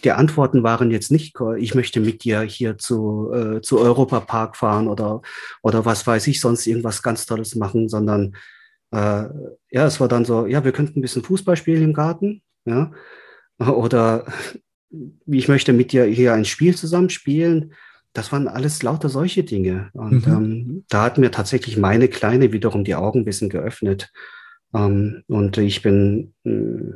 [0.01, 4.57] die Antworten waren jetzt nicht, ich möchte mit dir hier zu, äh, zu Europa Park
[4.57, 5.21] fahren oder,
[5.61, 8.35] oder was weiß ich, sonst irgendwas ganz Tolles machen, sondern
[8.91, 9.25] äh,
[9.71, 12.91] ja, es war dann so, ja, wir könnten ein bisschen Fußball spielen im Garten, ja,
[13.59, 14.25] oder
[15.25, 17.73] ich möchte mit dir hier ein Spiel zusammen spielen.
[18.13, 19.89] das waren alles lauter solche Dinge.
[19.93, 20.33] Und mhm.
[20.33, 24.11] ähm, da hat mir tatsächlich meine Kleine wiederum die Augen ein bisschen geöffnet.
[24.73, 26.93] Ähm, und ich bin, äh,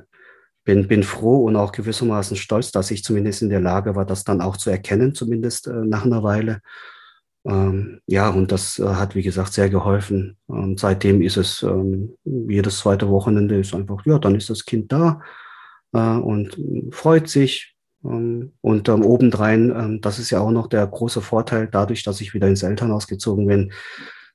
[0.69, 4.23] bin, bin froh und auch gewissermaßen stolz, dass ich zumindest in der Lage war, das
[4.23, 6.61] dann auch zu erkennen, zumindest äh, nach einer Weile.
[7.43, 10.37] Ähm, ja, und das äh, hat, wie gesagt, sehr geholfen.
[10.45, 14.91] Und seitdem ist es ähm, jedes zweite Wochenende ist einfach, ja, dann ist das Kind
[14.91, 15.21] da
[15.93, 16.55] äh, und
[16.91, 17.75] freut sich.
[18.05, 22.21] Ähm, und ähm, obendrein, ähm, das ist ja auch noch der große Vorteil, dadurch, dass
[22.21, 23.71] ich wieder ins Elternhaus gezogen bin,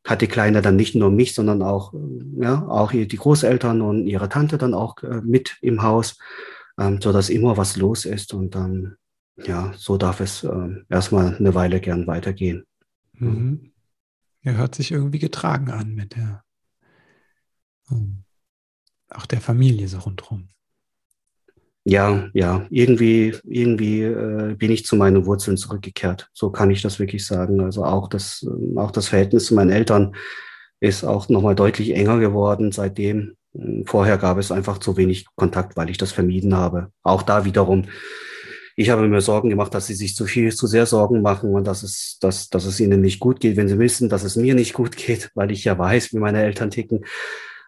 [0.04, 1.94] hat die Kleine dann nicht nur mich, sondern auch,
[2.36, 6.18] ja, auch die Großeltern und ihre Tante dann auch äh, mit im Haus,
[6.78, 8.34] ähm, so dass immer was los ist.
[8.34, 8.96] Und ähm,
[9.36, 12.66] ja, so darf es äh, erstmal eine Weile gern weitergehen.
[13.14, 13.72] Mhm.
[14.42, 16.44] Er hört sich irgendwie getragen an mit der,
[17.90, 18.24] ähm,
[19.08, 20.48] auch der Familie so rundherum.
[21.86, 26.30] Ja, ja, irgendwie, irgendwie äh, bin ich zu meinen Wurzeln zurückgekehrt.
[26.32, 27.60] So kann ich das wirklich sagen.
[27.60, 30.14] Also auch das, äh, auch das Verhältnis zu meinen Eltern
[30.80, 33.36] ist auch nochmal deutlich enger geworden seitdem.
[33.84, 36.88] Vorher gab es einfach zu wenig Kontakt, weil ich das vermieden habe.
[37.02, 37.84] Auch da wiederum
[38.76, 41.66] ich habe mir Sorgen gemacht, dass sie sich zu viel, zu sehr Sorgen machen und
[41.66, 44.54] dass es, dass, dass es ihnen nicht gut geht, wenn sie wissen, dass es mir
[44.54, 47.04] nicht gut geht, weil ich ja weiß, wie meine Eltern ticken.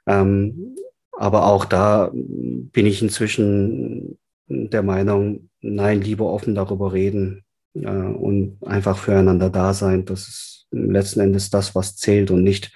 [0.07, 0.77] Ähm,
[1.17, 7.45] aber auch da bin ich inzwischen der Meinung, nein, lieber offen darüber reden
[7.75, 10.05] äh, und einfach füreinander da sein.
[10.05, 12.73] Das ist letzten Endes das, was zählt und nicht,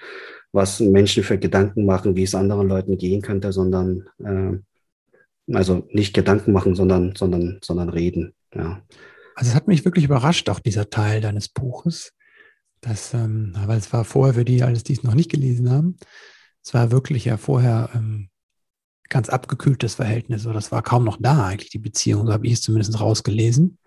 [0.51, 4.57] was Menschen für Gedanken machen, wie es anderen Leuten gehen könnte, sondern äh,
[5.53, 8.33] also nicht Gedanken machen, sondern, sondern, sondern reden.
[8.53, 8.81] Ja.
[9.35, 12.13] Also es hat mich wirklich überrascht, auch dieser Teil deines Buches.
[12.81, 15.97] Das, ähm, weil es war vorher für die, alles die es noch nicht gelesen haben,
[16.63, 18.30] es war wirklich ja vorher ähm,
[19.11, 22.53] ganz abgekühltes Verhältnis oder das war kaum noch da eigentlich, die Beziehung, so habe ich
[22.53, 23.77] es zumindest rausgelesen.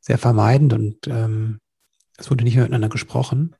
[0.00, 1.60] Sehr vermeidend und ähm,
[2.18, 3.56] es wurde nicht mehr miteinander gesprochen,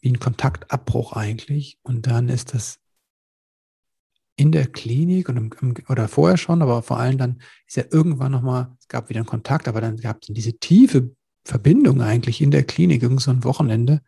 [0.00, 1.78] wie ein Kontaktabbruch eigentlich.
[1.82, 2.78] Und dann ist das
[4.36, 7.84] in der Klinik und im, im, oder vorher schon, aber vor allem dann ist ja
[7.90, 11.10] irgendwann nochmal, es gab wieder einen Kontakt, aber dann gab es diese tiefe
[11.44, 14.02] Verbindung eigentlich in der Klinik, irgend so ein Wochenende,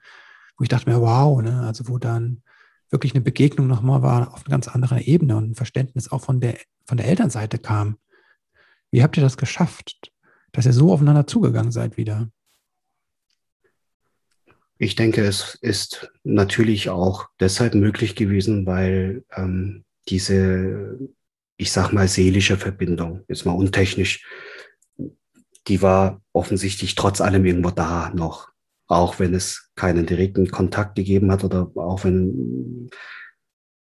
[0.56, 2.42] wo ich dachte mir, wow, ne, also wo dann
[2.90, 6.40] wirklich eine Begegnung nochmal war auf einer ganz anderen Ebene und ein Verständnis auch von
[6.40, 7.98] der, von der Elternseite kam.
[8.90, 10.12] Wie habt ihr das geschafft,
[10.52, 12.30] dass ihr so aufeinander zugegangen seid wieder?
[14.78, 20.98] Ich denke, es ist natürlich auch deshalb möglich gewesen, weil ähm, diese,
[21.58, 24.26] ich sag mal, seelische Verbindung, jetzt mal untechnisch,
[25.68, 28.49] die war offensichtlich trotz allem irgendwo da noch.
[28.90, 32.90] Auch wenn es keinen direkten Kontakt gegeben hat oder auch wenn,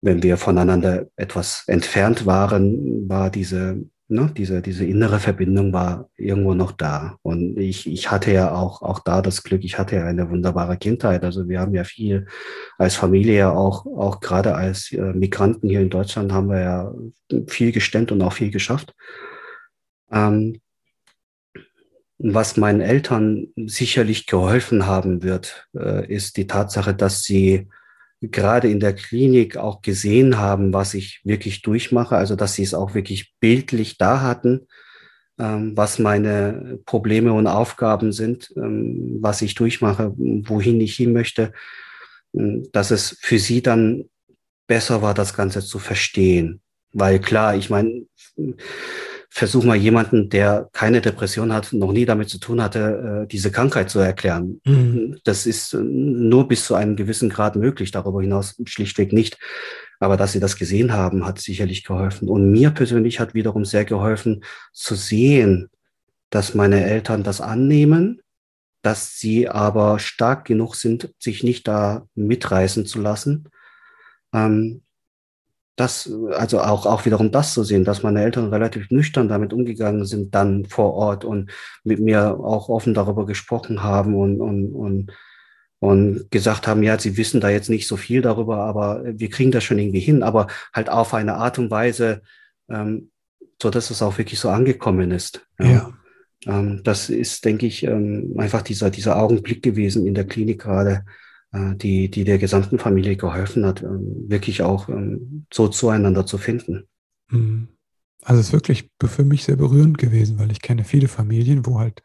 [0.02, 3.80] wenn wir voneinander etwas entfernt waren, war diese
[4.10, 7.16] ne, diese, diese innere Verbindung war irgendwo noch da.
[7.22, 10.76] Und ich, ich hatte ja auch, auch da das Glück, ich hatte ja eine wunderbare
[10.76, 11.24] Kindheit.
[11.24, 12.26] Also wir haben ja viel
[12.76, 16.92] als Familie auch, auch gerade als äh, Migranten hier in Deutschland haben wir ja
[17.46, 18.94] viel gestemmt und auch viel geschafft.
[20.10, 20.60] Ähm,
[22.22, 27.68] was meinen Eltern sicherlich geholfen haben wird, äh, ist die Tatsache, dass sie
[28.20, 32.74] gerade in der Klinik auch gesehen haben, was ich wirklich durchmache, also dass sie es
[32.74, 34.66] auch wirklich bildlich da hatten,
[35.38, 41.52] ähm, was meine Probleme und Aufgaben sind, ähm, was ich durchmache, wohin ich hin möchte,
[42.34, 44.04] ähm, dass es für sie dann
[44.66, 46.60] besser war, das Ganze zu verstehen.
[46.92, 48.04] Weil klar, ich meine,
[49.32, 53.52] versuch mal jemanden, der keine Depression hat, noch nie damit zu tun hatte, äh, diese
[53.52, 54.60] Krankheit zu erklären.
[54.64, 55.18] Mhm.
[55.24, 59.38] Das ist äh, nur bis zu einem gewissen Grad möglich, darüber hinaus schlichtweg nicht.
[60.00, 62.28] Aber dass sie das gesehen haben, hat sicherlich geholfen.
[62.28, 65.70] Und mir persönlich hat wiederum sehr geholfen zu sehen,
[66.30, 68.20] dass meine Eltern das annehmen,
[68.82, 73.48] dass sie aber stark genug sind, sich nicht da mitreißen zu lassen.
[74.32, 74.82] Ähm,
[75.80, 80.04] das, also auch, auch wiederum das zu sehen, dass meine Eltern relativ nüchtern damit umgegangen
[80.04, 81.50] sind, dann vor Ort und
[81.84, 85.12] mit mir auch offen darüber gesprochen haben und, und, und,
[85.78, 89.50] und gesagt haben, ja, sie wissen da jetzt nicht so viel darüber, aber wir kriegen
[89.50, 92.20] das schon irgendwie hin, aber halt auf eine Art und Weise,
[92.68, 93.10] ähm,
[93.60, 95.46] so dass es auch wirklich so angekommen ist.
[95.58, 95.66] Ja.
[95.66, 95.92] ja.
[96.46, 101.04] Ähm, das ist, denke ich, ähm, einfach dieser, dieser Augenblick gewesen in der Klinik gerade,
[101.52, 106.88] die, die der gesamten Familie geholfen hat, ähm, wirklich auch ähm, so zueinander zu finden.
[107.28, 107.68] Mhm.
[108.22, 111.80] Also es ist wirklich für mich sehr berührend gewesen, weil ich kenne viele Familien, wo
[111.80, 112.02] halt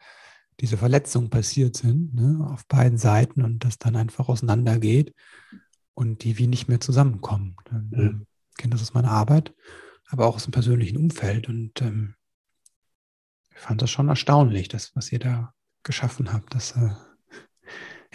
[0.60, 5.14] diese Verletzungen passiert sind, ne, auf beiden Seiten und das dann einfach auseinandergeht
[5.94, 7.56] und die wie nicht mehr zusammenkommen.
[7.66, 8.00] Dann, mhm.
[8.00, 9.54] ähm, ich kenne das aus meiner Arbeit,
[10.08, 12.14] aber auch aus dem persönlichen Umfeld und ähm,
[13.54, 16.54] ich fand das schon erstaunlich, das, was ihr da geschaffen habt.
[16.54, 16.90] Das äh,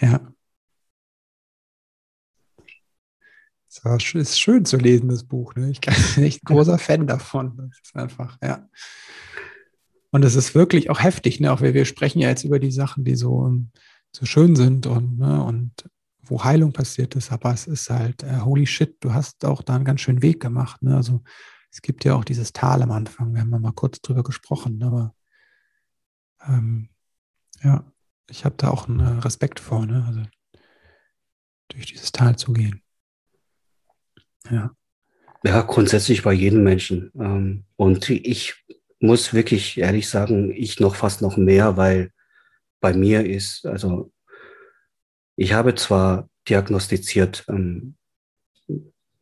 [0.00, 0.32] Ja.
[3.84, 5.54] Es ist schön zu lesen, das Buch.
[5.54, 5.70] Ne?
[5.70, 5.94] Ich bin
[6.24, 7.56] echt großer Fan davon.
[7.56, 8.68] Das ist einfach, ja.
[10.10, 11.50] Und es ist wirklich auch heftig, ne?
[11.50, 13.50] Auch wir, wir sprechen ja jetzt über die Sachen, die so,
[14.14, 15.42] so schön sind und, ne?
[15.42, 15.72] und
[16.22, 19.74] wo Heilung passiert ist, aber es ist halt, äh, holy shit, du hast auch da
[19.74, 20.82] einen ganz schönen Weg gemacht.
[20.82, 20.94] Ne?
[20.94, 21.22] Also
[21.70, 24.82] es gibt ja auch dieses Tal am Anfang, wir haben ja mal kurz drüber gesprochen,
[24.82, 25.14] aber
[26.46, 26.90] ähm,
[27.62, 27.90] ja,
[28.28, 30.04] ich habe da auch einen äh, Respekt vor, ne?
[30.06, 30.22] also
[31.68, 32.82] durch dieses Tal zu gehen.
[34.50, 34.74] Ja.
[35.44, 37.10] Ja, grundsätzlich bei jedem Menschen.
[37.18, 38.54] Ähm, und ich
[39.00, 42.12] muss wirklich ehrlich sagen, ich noch fast noch mehr, weil
[42.80, 44.12] bei mir ist, also
[45.36, 47.96] ich habe zwar diagnostiziert ähm,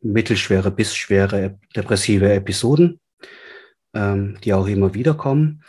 [0.01, 2.99] mittelschwere bis schwere depressive Episoden,
[3.93, 5.63] ähm, die auch immer wieder kommen.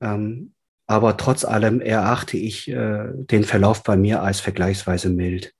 [0.00, 0.52] Ähm,
[0.86, 5.52] aber trotz allem erachte ich äh, den Verlauf bei mir als vergleichsweise mild.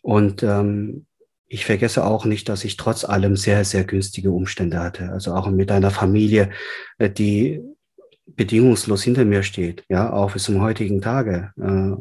[0.00, 1.06] Und ähm,
[1.48, 5.10] ich vergesse auch nicht, dass ich trotz allem sehr, sehr günstige Umstände hatte.
[5.10, 6.50] Also auch mit einer Familie,
[6.98, 7.62] äh, die
[8.26, 11.52] bedingungslos hinter mir steht, ja, auch bis zum heutigen Tage.
[11.56, 11.96] Äh,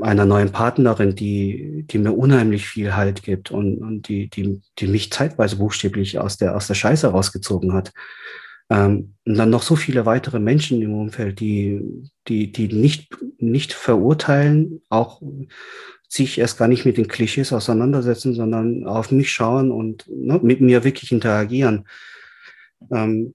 [0.00, 4.86] einer neuen Partnerin, die, die mir unheimlich viel Halt gibt und, und die, die, die
[4.86, 7.92] mich zeitweise buchstäblich aus der, aus der Scheiße rausgezogen hat.
[8.70, 11.82] Ähm, und dann noch so viele weitere Menschen im Umfeld, die,
[12.28, 15.22] die, die nicht, nicht verurteilen, auch
[16.08, 20.60] sich erst gar nicht mit den Klischees auseinandersetzen, sondern auf mich schauen und ne, mit
[20.60, 21.86] mir wirklich interagieren.
[22.90, 23.34] Ähm,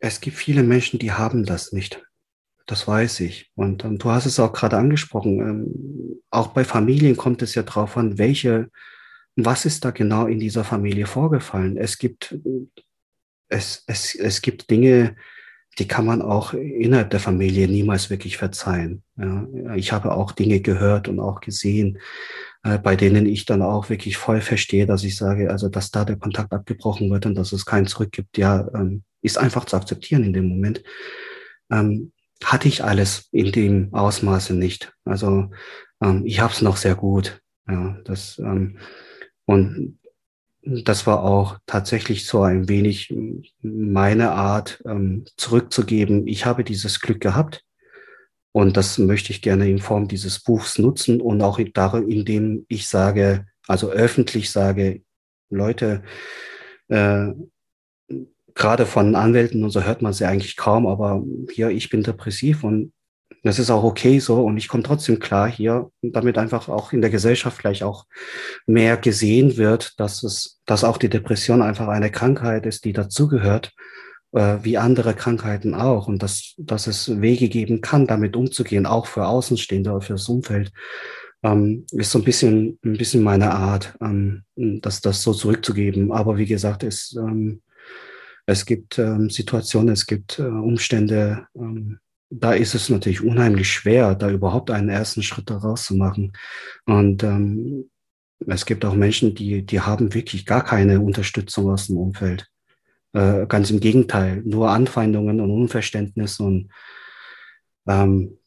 [0.00, 2.04] es gibt viele Menschen, die haben das nicht.
[2.66, 3.52] Das weiß ich.
[3.54, 5.40] Und ähm, du hast es auch gerade angesprochen.
[5.40, 8.68] Ähm, auch bei Familien kommt es ja drauf an, welche,
[9.36, 11.76] was ist da genau in dieser Familie vorgefallen?
[11.76, 12.36] Es gibt,
[13.48, 15.16] es, es, es gibt Dinge,
[15.78, 19.02] die kann man auch innerhalb der Familie niemals wirklich verzeihen.
[19.16, 21.98] Ja, ich habe auch Dinge gehört und auch gesehen,
[22.62, 26.04] äh, bei denen ich dann auch wirklich voll verstehe, dass ich sage, also dass da
[26.04, 29.76] der Kontakt abgebrochen wird und dass es keinen zurück gibt, ja, ähm, ist einfach zu
[29.76, 30.82] akzeptieren in dem Moment.
[31.70, 32.12] Ähm,
[32.44, 34.92] hatte ich alles in dem Ausmaße nicht.
[35.04, 35.50] Also
[36.02, 37.40] ähm, ich habe es noch sehr gut.
[37.68, 38.78] Ja, das, ähm,
[39.46, 39.98] und
[40.62, 43.12] das war auch tatsächlich so ein wenig
[43.60, 46.26] meine Art, ähm, zurückzugeben.
[46.26, 47.64] Ich habe dieses Glück gehabt
[48.52, 52.88] und das möchte ich gerne in Form dieses Buchs nutzen und auch darin, indem ich
[52.88, 55.02] sage, also öffentlich sage,
[55.50, 56.02] Leute,
[56.88, 57.28] äh,
[58.54, 62.62] gerade von Anwälten und so hört man sie eigentlich kaum, aber hier, ich bin depressiv
[62.64, 62.92] und
[63.42, 67.00] das ist auch okay so und ich komme trotzdem klar hier, damit einfach auch in
[67.00, 68.06] der Gesellschaft vielleicht auch
[68.66, 73.72] mehr gesehen wird, dass es, dass auch die Depression einfach eine Krankheit ist, die dazugehört,
[74.32, 79.06] äh, wie andere Krankheiten auch und dass, dass es Wege geben kann, damit umzugehen, auch
[79.06, 80.72] für Außenstehende oder für das Umfeld.
[81.42, 86.12] Ähm, ist so ein bisschen, ein bisschen meine Art, ähm, das, das so zurückzugeben.
[86.12, 87.62] Aber wie gesagt, ist, ähm,
[88.46, 91.98] es gibt ähm, Situationen, es gibt äh, Umstände, ähm,
[92.34, 96.32] da ist es natürlich unheimlich schwer, da überhaupt einen ersten Schritt daraus zu machen.
[96.86, 97.90] Und ähm,
[98.46, 102.48] es gibt auch Menschen, die, die haben wirklich gar keine Unterstützung aus dem Umfeld.
[103.12, 106.40] Äh, ganz im Gegenteil, nur Anfeindungen und Unverständnis.
[106.40, 106.70] Und
[107.86, 108.38] ähm,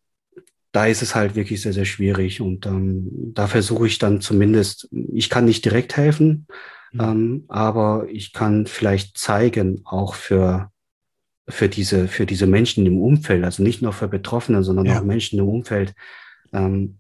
[0.72, 2.42] da ist es halt wirklich sehr, sehr schwierig.
[2.42, 6.48] Und ähm, da versuche ich dann zumindest, ich kann nicht direkt helfen,
[6.96, 7.02] Mhm.
[7.02, 10.72] Ähm, aber ich kann vielleicht zeigen, auch für,
[11.48, 15.00] für, diese, für diese Menschen im Umfeld, also nicht nur für Betroffene, sondern ja.
[15.00, 15.94] auch Menschen im Umfeld,
[16.54, 16.98] ähm,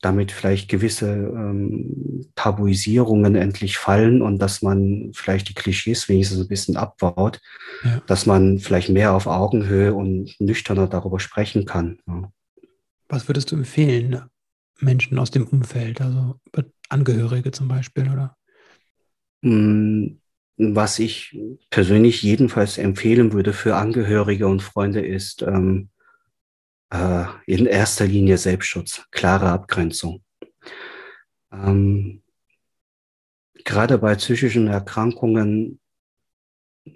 [0.00, 6.48] damit vielleicht gewisse ähm, Tabuisierungen endlich fallen und dass man vielleicht die Klischees wenigstens ein
[6.48, 7.40] bisschen abbaut,
[7.84, 8.00] ja.
[8.06, 11.98] dass man vielleicht mehr auf Augenhöhe und nüchterner darüber sprechen kann.
[12.06, 12.32] Ja.
[13.08, 14.22] Was würdest du empfehlen,
[14.80, 16.36] Menschen aus dem Umfeld, also
[16.88, 18.36] Angehörige zum Beispiel, oder?
[19.42, 20.18] Mm,
[20.56, 21.36] was ich
[21.70, 25.88] persönlich jedenfalls empfehlen würde für Angehörige und Freunde ist ähm,
[26.90, 30.22] äh, in erster Linie Selbstschutz, klare Abgrenzung.
[31.52, 32.22] Ähm,
[33.64, 35.80] gerade bei psychischen Erkrankungen,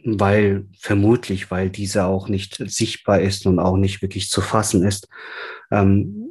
[0.05, 5.09] weil vermutlich, weil diese auch nicht sichtbar ist und auch nicht wirklich zu fassen ist,
[5.71, 6.31] ähm,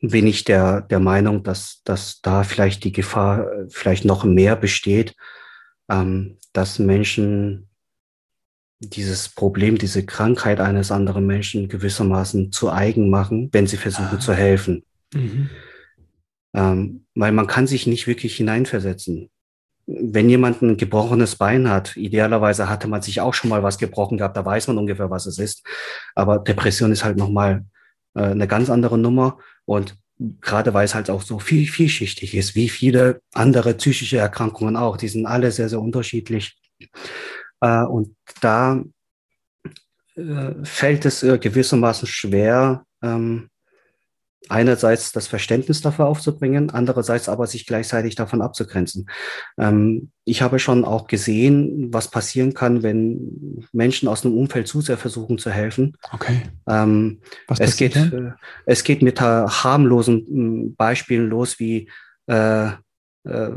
[0.00, 4.54] bin ich der, der Meinung, dass, dass da vielleicht die Gefahr äh, vielleicht noch mehr
[4.56, 5.14] besteht,
[5.88, 7.68] ähm, dass Menschen
[8.80, 14.20] dieses Problem, diese Krankheit eines anderen Menschen gewissermaßen zu eigen machen, wenn sie versuchen ah.
[14.20, 14.84] zu helfen.
[15.12, 15.50] Mhm.
[16.54, 19.30] Ähm, weil man kann sich nicht wirklich hineinversetzen.
[19.86, 24.18] Wenn jemand ein gebrochenes Bein hat, idealerweise hatte man sich auch schon mal was gebrochen
[24.18, 25.66] gehabt, da weiß man ungefähr, was es ist.
[26.14, 27.64] Aber Depression ist halt nochmal
[28.14, 29.38] äh, eine ganz andere Nummer.
[29.66, 29.96] Und
[30.40, 34.96] gerade weil es halt auch so viel, vielschichtig ist, wie viele andere psychische Erkrankungen auch.
[34.96, 36.58] Die sind alle sehr, sehr unterschiedlich.
[37.60, 38.82] Äh, und da
[40.16, 43.50] äh, fällt es äh, gewissermaßen schwer, ähm,
[44.48, 49.08] einerseits das Verständnis dafür aufzubringen, andererseits aber sich gleichzeitig davon abzugrenzen.
[49.58, 54.80] Ähm, ich habe schon auch gesehen, was passieren kann, wenn Menschen aus einem Umfeld zu
[54.80, 55.96] sehr versuchen zu helfen.
[56.12, 56.42] Okay.
[56.68, 58.32] Ähm, was es geht, äh,
[58.66, 61.90] es geht mit harmlosen hm, Beispielen los, wie
[62.26, 62.68] äh,
[63.24, 63.50] äh,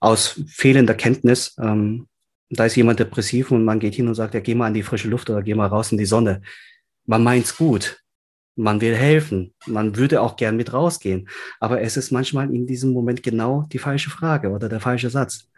[0.00, 1.56] aus fehlender Kenntnis.
[1.60, 2.06] Ähm,
[2.50, 4.82] da ist jemand depressiv und man geht hin und sagt, ja, geh mal an die
[4.82, 6.42] frische Luft oder geh mal raus in die Sonne.
[7.06, 8.00] Man meint's gut
[8.56, 11.28] man will helfen, man würde auch gern mit rausgehen,
[11.60, 15.48] aber es ist manchmal in diesem Moment genau die falsche Frage oder der falsche Satz.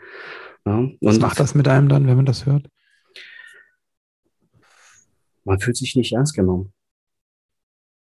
[0.65, 2.69] Ja, und Was macht das mit einem dann, wenn man das hört?
[5.45, 6.73] Man fühlt sich nicht ernst genommen.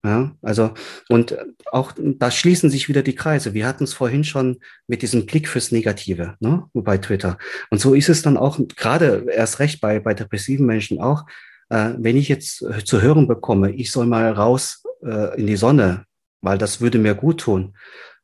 [0.05, 0.71] Ja, also,
[1.09, 1.35] und
[1.71, 3.55] auch da schließen sich wieder die Kreise.
[3.55, 7.39] Wir hatten es vorhin schon mit diesem Blick fürs Negative ne, bei Twitter.
[7.71, 11.25] Und so ist es dann auch gerade erst recht bei, bei depressiven Menschen auch
[11.69, 15.55] äh, wenn ich jetzt äh, zu hören bekomme, ich soll mal raus äh, in die
[15.55, 16.05] Sonne,
[16.41, 17.75] weil das würde mir gut tun,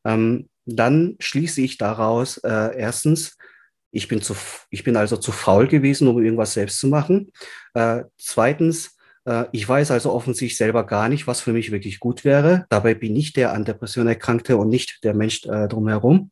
[0.06, 3.38] ähm, dann schließe ich daraus äh, erstens,
[3.92, 4.36] ich bin, zu,
[4.70, 7.32] ich bin also zu faul gewesen, um irgendwas selbst zu machen.
[7.74, 12.24] Äh, zweitens, äh, ich weiß also offensichtlich selber gar nicht, was für mich wirklich gut
[12.24, 12.66] wäre.
[12.70, 16.32] Dabei bin ich der an Depression Erkrankte und nicht der Mensch äh, drumherum.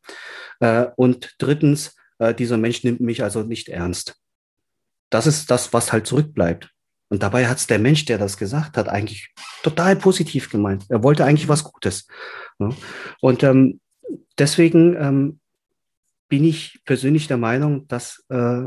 [0.60, 4.16] Äh, und drittens, äh, dieser Mensch nimmt mich also nicht ernst.
[5.10, 6.70] Das ist das, was halt zurückbleibt.
[7.10, 10.86] Und dabei hat es der Mensch, der das gesagt hat, eigentlich total positiv gemeint.
[10.88, 12.06] Er wollte eigentlich was Gutes.
[12.58, 12.74] Ne?
[13.20, 13.80] Und ähm,
[14.38, 15.40] deswegen ähm,
[16.28, 18.62] bin ich persönlich der Meinung, dass äh,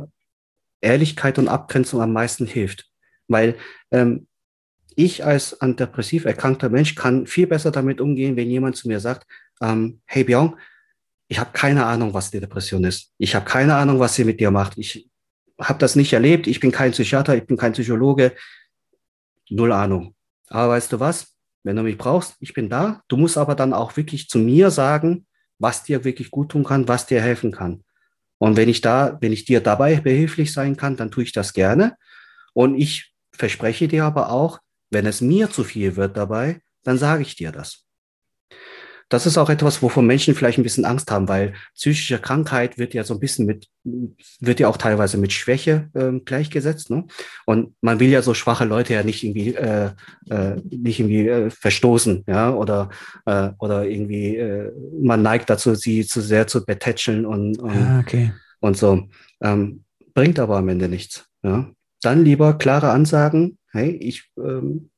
[0.82, 2.90] Ehrlichkeit und Abgrenzung am meisten hilft.
[3.30, 3.56] Weil
[3.92, 4.28] ähm,
[4.96, 9.26] ich als antidepressiv erkrankter Mensch kann viel besser damit umgehen, wenn jemand zu mir sagt,
[9.62, 10.56] ähm, hey Björn,
[11.30, 13.14] ich habe keine Ahnung, was die Depression ist.
[13.18, 14.78] Ich habe keine Ahnung, was sie mit dir macht.
[14.78, 15.10] Ich
[15.60, 16.48] habe das nicht erlebt.
[16.48, 18.34] Ich bin kein Psychiater, ich bin kein Psychologe.
[19.50, 20.16] Null Ahnung.
[20.48, 21.36] Aber weißt du was?
[21.64, 23.02] Wenn du mich brauchst, ich bin da.
[23.08, 25.26] Du musst aber dann auch wirklich zu mir sagen,
[25.60, 27.84] was dir wirklich gut tun kann, was dir helfen kann.
[28.38, 31.54] Und wenn ich da, wenn ich dir dabei behilflich sein kann, dann tue ich das
[31.54, 31.96] gerne.
[32.54, 37.22] Und ich verspreche dir aber auch, wenn es mir zu viel wird dabei, dann sage
[37.22, 37.84] ich dir das
[39.10, 42.94] das ist auch etwas, wovon Menschen vielleicht ein bisschen Angst haben, weil psychische Krankheit wird
[42.94, 46.90] ja so ein bisschen mit, wird ja auch teilweise mit Schwäche äh, gleichgesetzt.
[46.90, 47.06] Ne?
[47.46, 49.92] Und man will ja so schwache Leute ja nicht irgendwie, äh,
[50.30, 52.90] äh, nicht irgendwie äh, verstoßen, ja, oder,
[53.26, 58.00] äh, oder irgendwie, äh, man neigt dazu, sie zu sehr zu betätscheln und, und, ah,
[58.00, 58.34] okay.
[58.60, 59.08] und so.
[59.42, 59.84] Ähm,
[60.14, 61.26] bringt aber am Ende nichts.
[61.44, 61.70] Ja?
[62.02, 64.90] Dann lieber klare Ansagen, hey, ich ähm,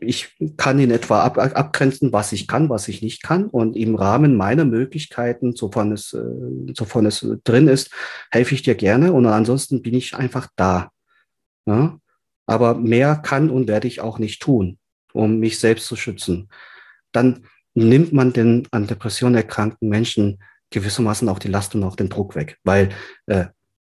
[0.00, 3.46] ich kann in etwa ab, abgrenzen, was ich kann, was ich nicht kann.
[3.46, 7.90] Und im Rahmen meiner Möglichkeiten, sofern es, äh, sofern es drin ist,
[8.30, 9.12] helfe ich dir gerne.
[9.12, 10.90] Und ansonsten bin ich einfach da.
[11.66, 11.98] Ja?
[12.46, 14.78] Aber mehr kann und werde ich auch nicht tun,
[15.12, 16.48] um mich selbst zu schützen.
[17.12, 20.38] Dann nimmt man den an Depressionen erkrankten Menschen
[20.70, 22.58] gewissermaßen auch die Last und auch den Druck weg.
[22.62, 22.90] Weil
[23.26, 23.46] äh,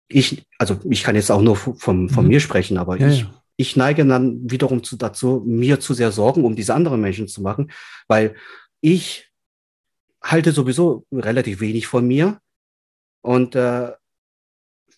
[0.08, 1.76] ich, also ich kann jetzt auch nur von,
[2.08, 2.28] von mhm.
[2.28, 6.12] mir sprechen, aber ja, ich ja ich neige dann wiederum zu, dazu, mir zu sehr
[6.12, 7.70] Sorgen um diese anderen Menschen zu machen,
[8.06, 8.34] weil
[8.80, 9.30] ich
[10.22, 12.40] halte sowieso relativ wenig von mir
[13.22, 13.92] und äh,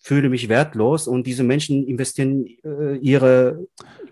[0.01, 3.67] fühle mich wertlos und diese Menschen investieren äh, ihre,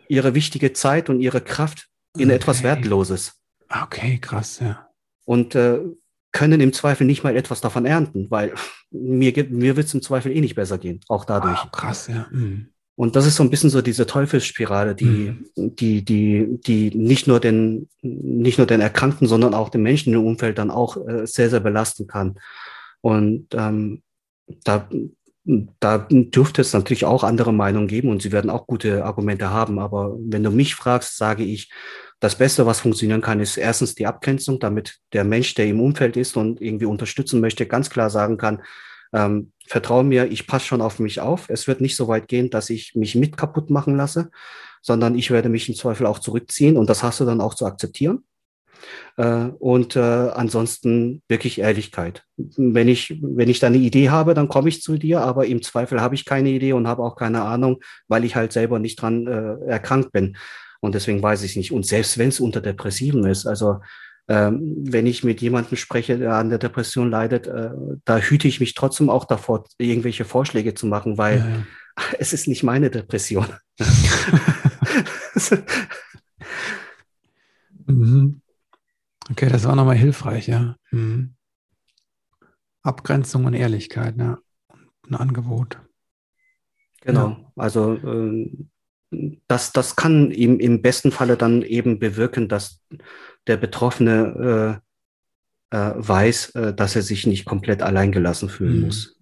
[0.08, 2.36] ihre wichtige Zeit und ihre Kraft in okay.
[2.36, 3.40] etwas Wertloses.
[3.68, 4.88] Okay, krass, ja.
[5.24, 5.80] Und äh,
[6.32, 8.54] können im Zweifel nicht mal etwas davon ernten, weil
[8.90, 11.60] mir, mir wird es im Zweifel eh nicht besser gehen, auch dadurch.
[11.64, 12.26] Oh, krass, ja.
[12.30, 12.68] Mhm.
[12.96, 15.04] Und das ist so ein bisschen so diese Teufelsspirale, die,
[15.54, 15.76] mhm.
[15.76, 20.24] die, die, die nicht nur den, nicht nur den Erkrankten, sondern auch den Menschen im
[20.24, 22.38] Umfeld dann auch äh, sehr, sehr belasten kann.
[23.02, 24.02] Und ähm,
[24.64, 24.88] da,
[25.44, 29.78] da dürfte es natürlich auch andere Meinungen geben und sie werden auch gute Argumente haben.
[29.78, 31.70] Aber wenn du mich fragst, sage ich,
[32.18, 36.16] das Beste, was funktionieren kann, ist erstens die Abgrenzung, damit der Mensch, der im Umfeld
[36.16, 38.62] ist und irgendwie unterstützen möchte, ganz klar sagen kann,
[39.12, 41.48] ähm, vertraue mir, ich passe schon auf mich auf.
[41.48, 44.30] Es wird nicht so weit gehen, dass ich mich mit kaputt machen lasse,
[44.82, 47.66] sondern ich werde mich im Zweifel auch zurückziehen und das hast du dann auch zu
[47.66, 48.24] akzeptieren.
[49.16, 52.24] Äh, und äh, ansonsten wirklich Ehrlichkeit.
[52.36, 55.62] Wenn ich, wenn ich da eine Idee habe, dann komme ich zu dir, aber im
[55.62, 59.00] Zweifel habe ich keine Idee und habe auch keine Ahnung, weil ich halt selber nicht
[59.00, 60.36] dran äh, erkrankt bin.
[60.80, 61.72] Und deswegen weiß ich nicht.
[61.72, 63.80] Und selbst wenn es unter Depressiven ist, also
[64.28, 67.70] ähm, wenn ich mit jemandem spreche, der an der Depression leidet, äh,
[68.04, 71.64] da hüte ich mich trotzdem auch davor, irgendwelche Vorschläge zu machen, weil ja, ja.
[72.18, 73.46] es ist nicht meine Depression.
[77.86, 78.40] mhm.
[79.30, 80.76] Okay, das war nochmal hilfreich, ja.
[80.90, 81.34] Mhm.
[82.82, 84.38] Abgrenzung und Ehrlichkeit, ja.
[85.08, 85.78] Ein Angebot.
[87.02, 87.52] Genau, ja.
[87.54, 88.50] also äh,
[89.46, 92.82] das, das kann im, im besten Falle dann eben bewirken, dass
[93.46, 94.80] der Betroffene
[95.70, 98.86] äh, äh, weiß, äh, dass er sich nicht komplett alleingelassen fühlen mhm.
[98.86, 99.12] muss.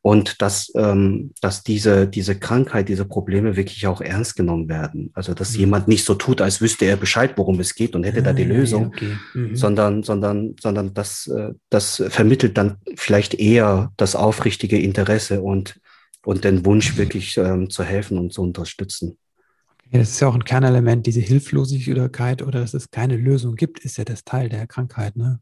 [0.00, 5.10] Und dass, ähm, dass diese, diese Krankheit, diese Probleme wirklich auch ernst genommen werden.
[5.12, 5.60] Also dass mhm.
[5.60, 8.32] jemand nicht so tut, als wüsste er Bescheid, worum es geht und hätte ah, da
[8.32, 9.16] die ja, Lösung, okay.
[9.34, 9.56] mhm.
[9.56, 15.80] sondern, sondern, sondern das, äh, das vermittelt dann vielleicht eher das aufrichtige Interesse und,
[16.24, 19.18] und den Wunsch, wirklich ähm, zu helfen und zu unterstützen.
[19.90, 23.80] Ja, das ist ja auch ein Kernelement, diese Hilflosigkeit oder dass es keine Lösung gibt,
[23.80, 25.16] ist ja das Teil der Krankheit.
[25.16, 25.40] Ne?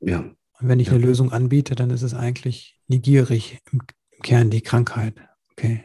[0.00, 0.18] Ja.
[0.18, 0.94] Und wenn ich ja.
[0.94, 3.80] eine Lösung anbiete, dann ist es eigentlich negierig im,
[4.10, 5.14] im Kern die Krankheit.
[5.52, 5.84] Okay.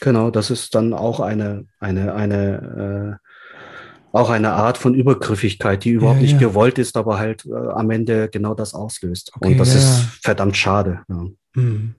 [0.00, 3.26] Genau, das ist dann auch eine, eine, eine, äh,
[4.12, 6.48] auch eine Art von Übergriffigkeit, die überhaupt ja, nicht ja.
[6.48, 9.30] gewollt ist, aber halt äh, am Ende genau das auslöst.
[9.36, 11.02] Okay, Und das ist verdammt schade.
[11.08, 11.24] Ja.
[11.54, 11.94] Hm.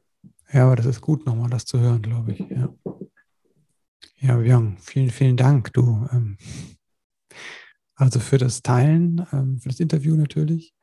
[0.51, 2.39] ja, aber das ist gut, nochmal das zu hören, glaube ich.
[2.39, 2.69] Ja.
[4.19, 6.07] Ja, Björn, vielen, vielen Dank, du.
[6.11, 6.37] Ähm,
[7.95, 10.73] also für das Teilen, ähm, für das Interview natürlich,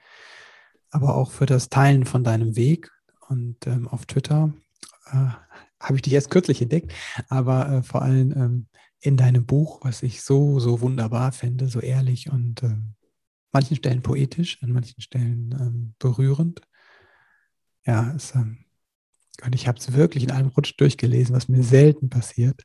[0.91, 2.93] aber auch für das Teilen von deinem Weg.
[3.29, 4.55] Und ähm, auf Twitter
[5.07, 5.31] äh,
[5.81, 6.93] habe ich dich erst kürzlich entdeckt,
[7.29, 8.67] aber äh, vor allem ähm,
[9.01, 12.77] in deinem Buch, was ich so, so wunderbar finde, so ehrlich und äh,
[13.53, 16.61] manchen Stellen poetisch, an manchen Stellen ähm, berührend.
[17.85, 18.59] Ja, es, ähm,
[19.45, 22.65] und ich habe es wirklich in einem Rutsch durchgelesen, was mir selten passiert.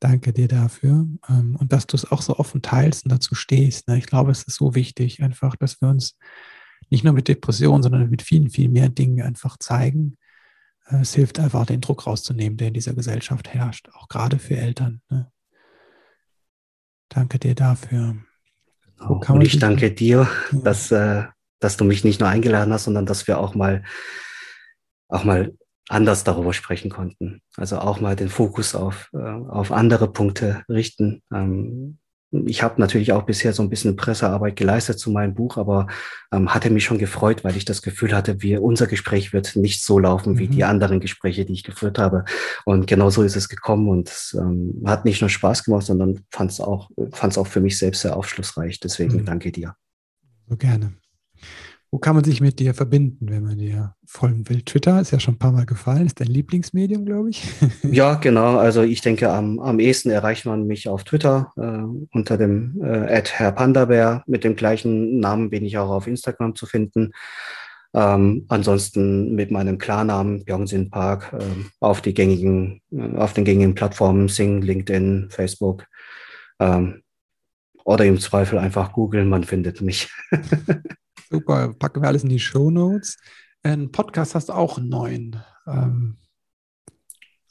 [0.00, 3.88] Danke dir dafür ähm, und dass du es auch so offen teilst und dazu stehst.
[3.88, 3.98] Ne?
[3.98, 6.18] Ich glaube, es ist so wichtig, einfach, dass wir uns
[6.90, 10.16] nicht nur mit Depressionen, sondern mit vielen, viel mehr Dingen einfach zeigen.
[10.86, 14.56] Äh, es hilft einfach, den Druck rauszunehmen, der in dieser Gesellschaft herrscht, auch gerade für
[14.56, 15.00] Eltern.
[15.08, 15.30] Ne?
[17.08, 18.16] Danke dir dafür.
[18.98, 19.20] Genau.
[19.28, 20.58] Und ich danke dir, ja.
[20.58, 21.24] dass, äh,
[21.60, 23.84] dass du mich nicht nur eingeladen hast, sondern dass wir auch mal,
[25.08, 25.56] auch mal
[25.88, 27.40] anders darüber sprechen konnten.
[27.56, 31.22] Also auch mal den Fokus auf, äh, auf andere Punkte richten.
[31.32, 31.98] Ähm,
[32.46, 35.86] ich habe natürlich auch bisher so ein bisschen Pressearbeit geleistet zu meinem Buch, aber
[36.32, 39.84] ähm, hatte mich schon gefreut, weil ich das Gefühl hatte, wir, unser Gespräch wird nicht
[39.84, 40.50] so laufen wie mhm.
[40.50, 42.24] die anderen Gespräche, die ich geführt habe.
[42.64, 46.24] Und genau so ist es gekommen und es ähm, hat nicht nur Spaß gemacht, sondern
[46.30, 48.80] fand es auch, fand's auch für mich selbst sehr aufschlussreich.
[48.80, 49.24] Deswegen mhm.
[49.24, 49.76] danke dir.
[50.48, 50.94] So gerne.
[51.90, 54.62] Wo kann man sich mit dir verbinden, wenn man dir folgen will?
[54.62, 57.44] Twitter ist ja schon ein paar Mal gefallen, ist dein Lieblingsmedium, glaube ich.
[57.82, 58.58] ja, genau.
[58.58, 63.22] Also ich denke, am, am ehesten erreicht man mich auf Twitter äh, unter dem äh,
[63.24, 64.24] Herr.
[64.26, 67.12] Mit dem gleichen Namen bin ich auch auf Instagram zu finden.
[67.94, 71.44] Ähm, ansonsten mit meinem Klarnamen Björnsinn Park äh,
[71.78, 75.86] auf die gängigen, äh, auf den gängigen Plattformen Sing, LinkedIn, Facebook.
[76.58, 77.02] Ähm,
[77.84, 80.10] oder im Zweifel einfach googeln, man findet mich.
[81.34, 83.16] Super, packen wir alles in die Show Notes.
[83.64, 85.42] Ein Podcast hast du auch neuen.
[85.66, 86.18] Ähm,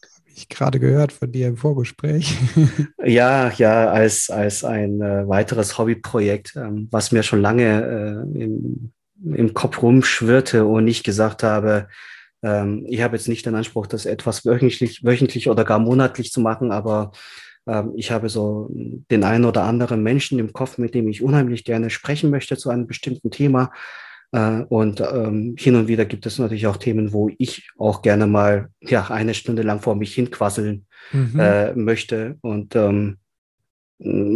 [0.05, 2.37] Habe ich gerade gehört von dir im Vorgespräch.
[3.03, 8.93] ja, ja, als, als ein äh, weiteres Hobbyprojekt, ähm, was mir schon lange äh, im,
[9.21, 11.89] im Kopf rumschwirrte und ich gesagt habe,
[12.41, 16.39] ähm, ich habe jetzt nicht den Anspruch, das etwas wöchentlich, wöchentlich oder gar monatlich zu
[16.39, 17.11] machen, aber
[17.95, 21.89] ich habe so den einen oder anderen Menschen im Kopf, mit dem ich unheimlich gerne
[21.89, 23.71] sprechen möchte zu einem bestimmten Thema.
[24.33, 28.27] Äh, und ähm, hin und wieder gibt es natürlich auch Themen, wo ich auch gerne
[28.27, 31.39] mal ja, eine Stunde lang vor mich hinquasseln mhm.
[31.39, 32.37] äh, möchte.
[32.41, 33.17] Und ähm,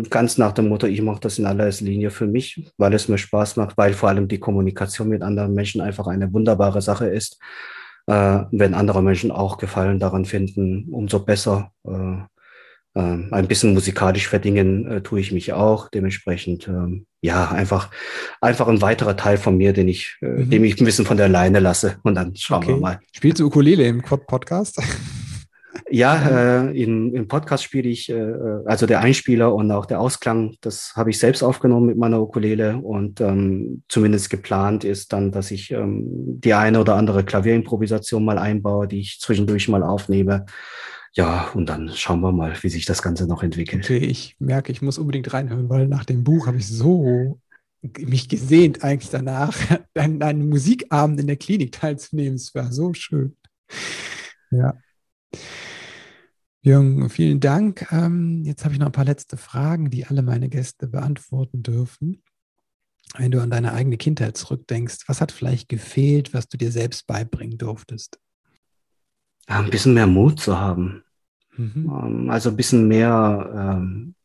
[0.09, 3.17] ganz nach dem Motto, ich mache das in allererster Linie für mich, weil es mir
[3.17, 7.39] Spaß macht, weil vor allem die Kommunikation mit anderen Menschen einfach eine wunderbare Sache ist.
[8.05, 11.71] Äh, wenn andere Menschen auch Gefallen daran finden, umso besser.
[11.85, 12.19] Äh,
[12.97, 15.89] ähm, ein bisschen musikalisch verdingen äh, tue ich mich auch.
[15.89, 17.91] Dementsprechend, ähm, ja, einfach,
[18.41, 20.49] einfach ein weiterer Teil von mir, den ich, äh, mhm.
[20.49, 21.97] dem ich ein bisschen von der Leine lasse.
[22.03, 22.73] Und dann schauen okay.
[22.73, 22.99] wir mal.
[23.13, 24.81] Spielst du Ukulele im Podcast?
[25.89, 28.33] Ja, äh, im, im Podcast spiele ich, äh,
[28.65, 32.77] also der Einspieler und auch der Ausklang, das habe ich selbst aufgenommen mit meiner Ukulele
[32.77, 36.03] und ähm, zumindest geplant ist dann, dass ich ähm,
[36.41, 40.45] die eine oder andere Klavierimprovisation mal einbaue, die ich zwischendurch mal aufnehme.
[41.17, 43.83] Ja, und dann schauen wir mal, wie sich das Ganze noch entwickelt.
[43.85, 47.41] Okay, ich merke, ich muss unbedingt reinhören, weil nach dem Buch habe ich so
[47.81, 49.57] mich gesehnt, eigentlich danach,
[49.95, 52.35] einen, einen Musikabend in der Klinik teilzunehmen.
[52.35, 53.35] Es war so schön.
[54.51, 54.77] Ja.
[56.61, 57.91] Jürgen, vielen Dank.
[57.91, 62.21] Ähm, jetzt habe ich noch ein paar letzte Fragen, die alle meine Gäste beantworten dürfen.
[63.17, 67.07] Wenn du an deine eigene Kindheit zurückdenkst, was hat vielleicht gefehlt, was du dir selbst
[67.07, 68.19] beibringen durftest?
[69.47, 71.03] Ein bisschen mehr Mut zu haben.
[71.57, 71.91] Mhm.
[71.91, 74.15] Ähm, also ein bisschen mehr, ähm,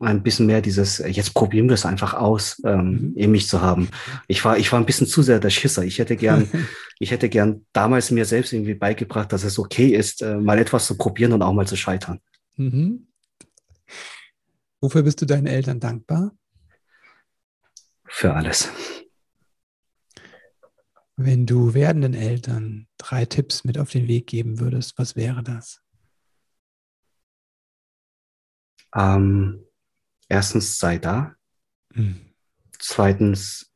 [0.00, 3.12] ein bisschen mehr dieses, äh, jetzt probieren wir es einfach aus, ähm, mhm.
[3.16, 3.88] in mich zu haben.
[4.28, 5.84] Ich war, ich war ein bisschen zu sehr der Schisser.
[5.84, 6.48] Ich hätte gern,
[6.98, 10.86] ich hätte gern damals mir selbst irgendwie beigebracht, dass es okay ist, äh, mal etwas
[10.86, 12.20] zu probieren und auch mal zu scheitern.
[12.56, 13.06] Mhm.
[14.80, 16.32] Wofür bist du deinen Eltern dankbar?
[18.06, 18.70] Für alles.
[21.16, 25.83] Wenn du werdenden Eltern drei Tipps mit auf den Weg geben würdest, was wäre das?
[28.94, 29.64] Ähm,
[30.28, 31.34] erstens, sei da.
[31.92, 32.20] Mhm.
[32.78, 33.72] Zweitens,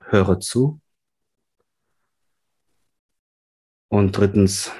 [0.00, 0.80] höre zu.
[3.88, 4.72] Und drittens,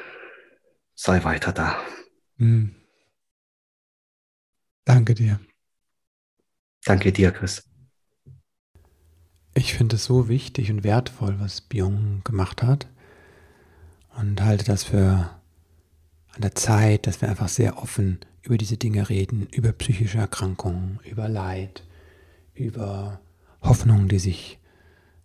[0.94, 1.78] sei weiter da.
[2.36, 2.74] Mhm.
[4.84, 5.40] Danke dir.
[6.84, 7.68] Danke dir, Chris.
[9.54, 12.88] Ich finde es so wichtig und wertvoll, was Byung gemacht hat
[14.16, 15.30] und halte das für
[16.32, 21.00] an der Zeit, dass wir einfach sehr offen über diese Dinge reden, über psychische Erkrankungen,
[21.10, 21.82] über Leid,
[22.54, 23.20] über
[23.62, 24.58] Hoffnungen, die sich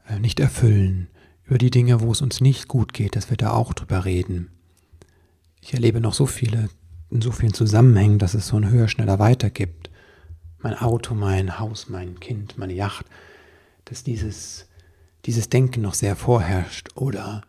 [0.08, 1.08] äh, nicht erfüllen,
[1.44, 4.50] über die Dinge, wo es uns nicht gut geht, dass wir da auch drüber reden.
[5.62, 6.70] Ich erlebe noch so viele,
[7.12, 9.90] in so vielen Zusammenhängen, dass es so ein höher, schneller weiter gibt.
[10.60, 13.06] Mein Auto, mein Haus, mein Kind, meine Yacht
[13.90, 14.68] dass dieses,
[15.26, 17.42] dieses Denken noch sehr vorherrscht oder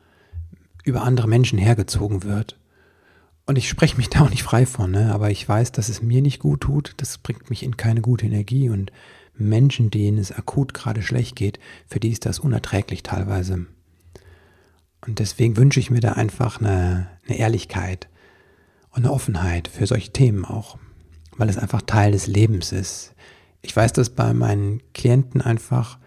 [0.84, 2.58] über andere Menschen hergezogen wird.
[3.46, 5.12] Und ich spreche mich da auch nicht frei von, ne?
[5.12, 6.94] aber ich weiß, dass es mir nicht gut tut.
[6.98, 8.68] Das bringt mich in keine gute Energie.
[8.68, 8.92] Und
[9.34, 13.66] Menschen, denen es akut gerade schlecht geht, für die ist das unerträglich teilweise.
[15.06, 18.08] Und deswegen wünsche ich mir da einfach eine, eine Ehrlichkeit
[18.90, 20.78] und eine Offenheit für solche Themen auch,
[21.36, 23.14] weil es einfach Teil des Lebens ist.
[23.62, 25.98] Ich weiß das bei meinen Klienten einfach,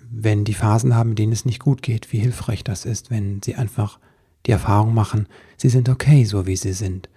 [0.00, 3.42] wenn die Phasen haben, in denen es nicht gut geht, wie hilfreich das ist, wenn
[3.42, 3.98] sie einfach
[4.46, 5.26] die Erfahrung machen,
[5.56, 7.08] sie sind okay, so wie sie sind.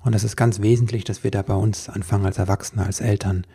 [0.00, 3.46] Und das ist ganz wesentlich, dass wir da bei uns anfangen als Erwachsene, als Eltern.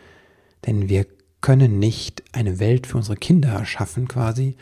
[0.65, 1.05] Denn wir
[1.41, 4.55] können nicht eine Welt für unsere Kinder erschaffen, quasi,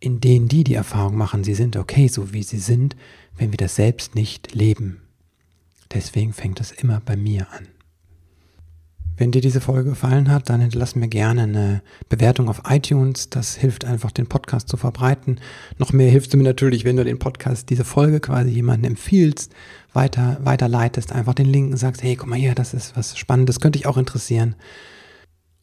[0.00, 2.96] in denen die die Erfahrung machen, sie sind okay, so wie sie sind,
[3.36, 5.00] wenn wir das selbst nicht leben.
[5.92, 7.66] Deswegen fängt es immer bei mir an.
[9.18, 13.30] Wenn dir diese Folge gefallen hat, dann hinterlass mir gerne eine Bewertung auf iTunes.
[13.30, 15.40] Das hilft einfach, den Podcast zu verbreiten.
[15.76, 19.52] Noch mehr hilfst du mir natürlich, wenn du den Podcast, diese Folge quasi jemandem empfiehlst,
[19.92, 23.58] weiter, weiterleitest, einfach den Link und sagst, hey, guck mal hier, das ist was Spannendes,
[23.58, 24.54] könnte dich auch interessieren.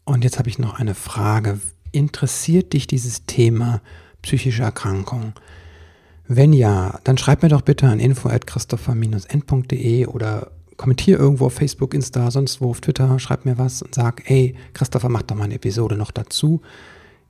[0.04, 1.62] Und jetzt habe ich noch eine Frage.
[1.94, 3.82] Interessiert dich dieses Thema
[4.22, 5.32] psychische Erkrankung?
[6.28, 12.30] Wenn ja, dann schreib mir doch bitte an info@christopher-n.de oder kommentier irgendwo auf Facebook, Insta,
[12.32, 15.56] sonst wo auf Twitter, schreib mir was und sag, ey, Christopher, mach doch mal eine
[15.56, 16.62] Episode noch dazu.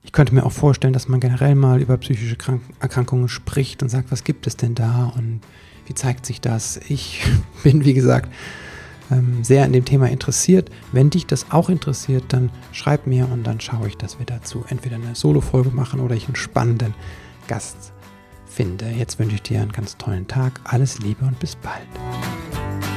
[0.02, 3.88] Ich könnte mir auch vorstellen, dass man generell mal über psychische Krank Erkrankungen spricht und
[3.88, 5.40] sagt, was gibt es denn da und
[5.86, 6.80] wie zeigt sich das?
[6.88, 7.24] Ich
[7.62, 8.32] bin, wie gesagt,
[9.10, 10.70] ähm, sehr an dem Thema interessiert.
[10.92, 14.64] Wenn dich das auch interessiert, dann schreib mir und dann schaue ich, dass wir dazu
[14.68, 16.94] entweder eine Solo-Folge machen oder ich einen spannenden
[17.48, 17.92] Gast
[18.46, 18.86] finde.
[18.90, 20.60] Jetzt wünsche ich dir einen ganz tollen Tag.
[20.64, 22.95] Alles Liebe und bis bald.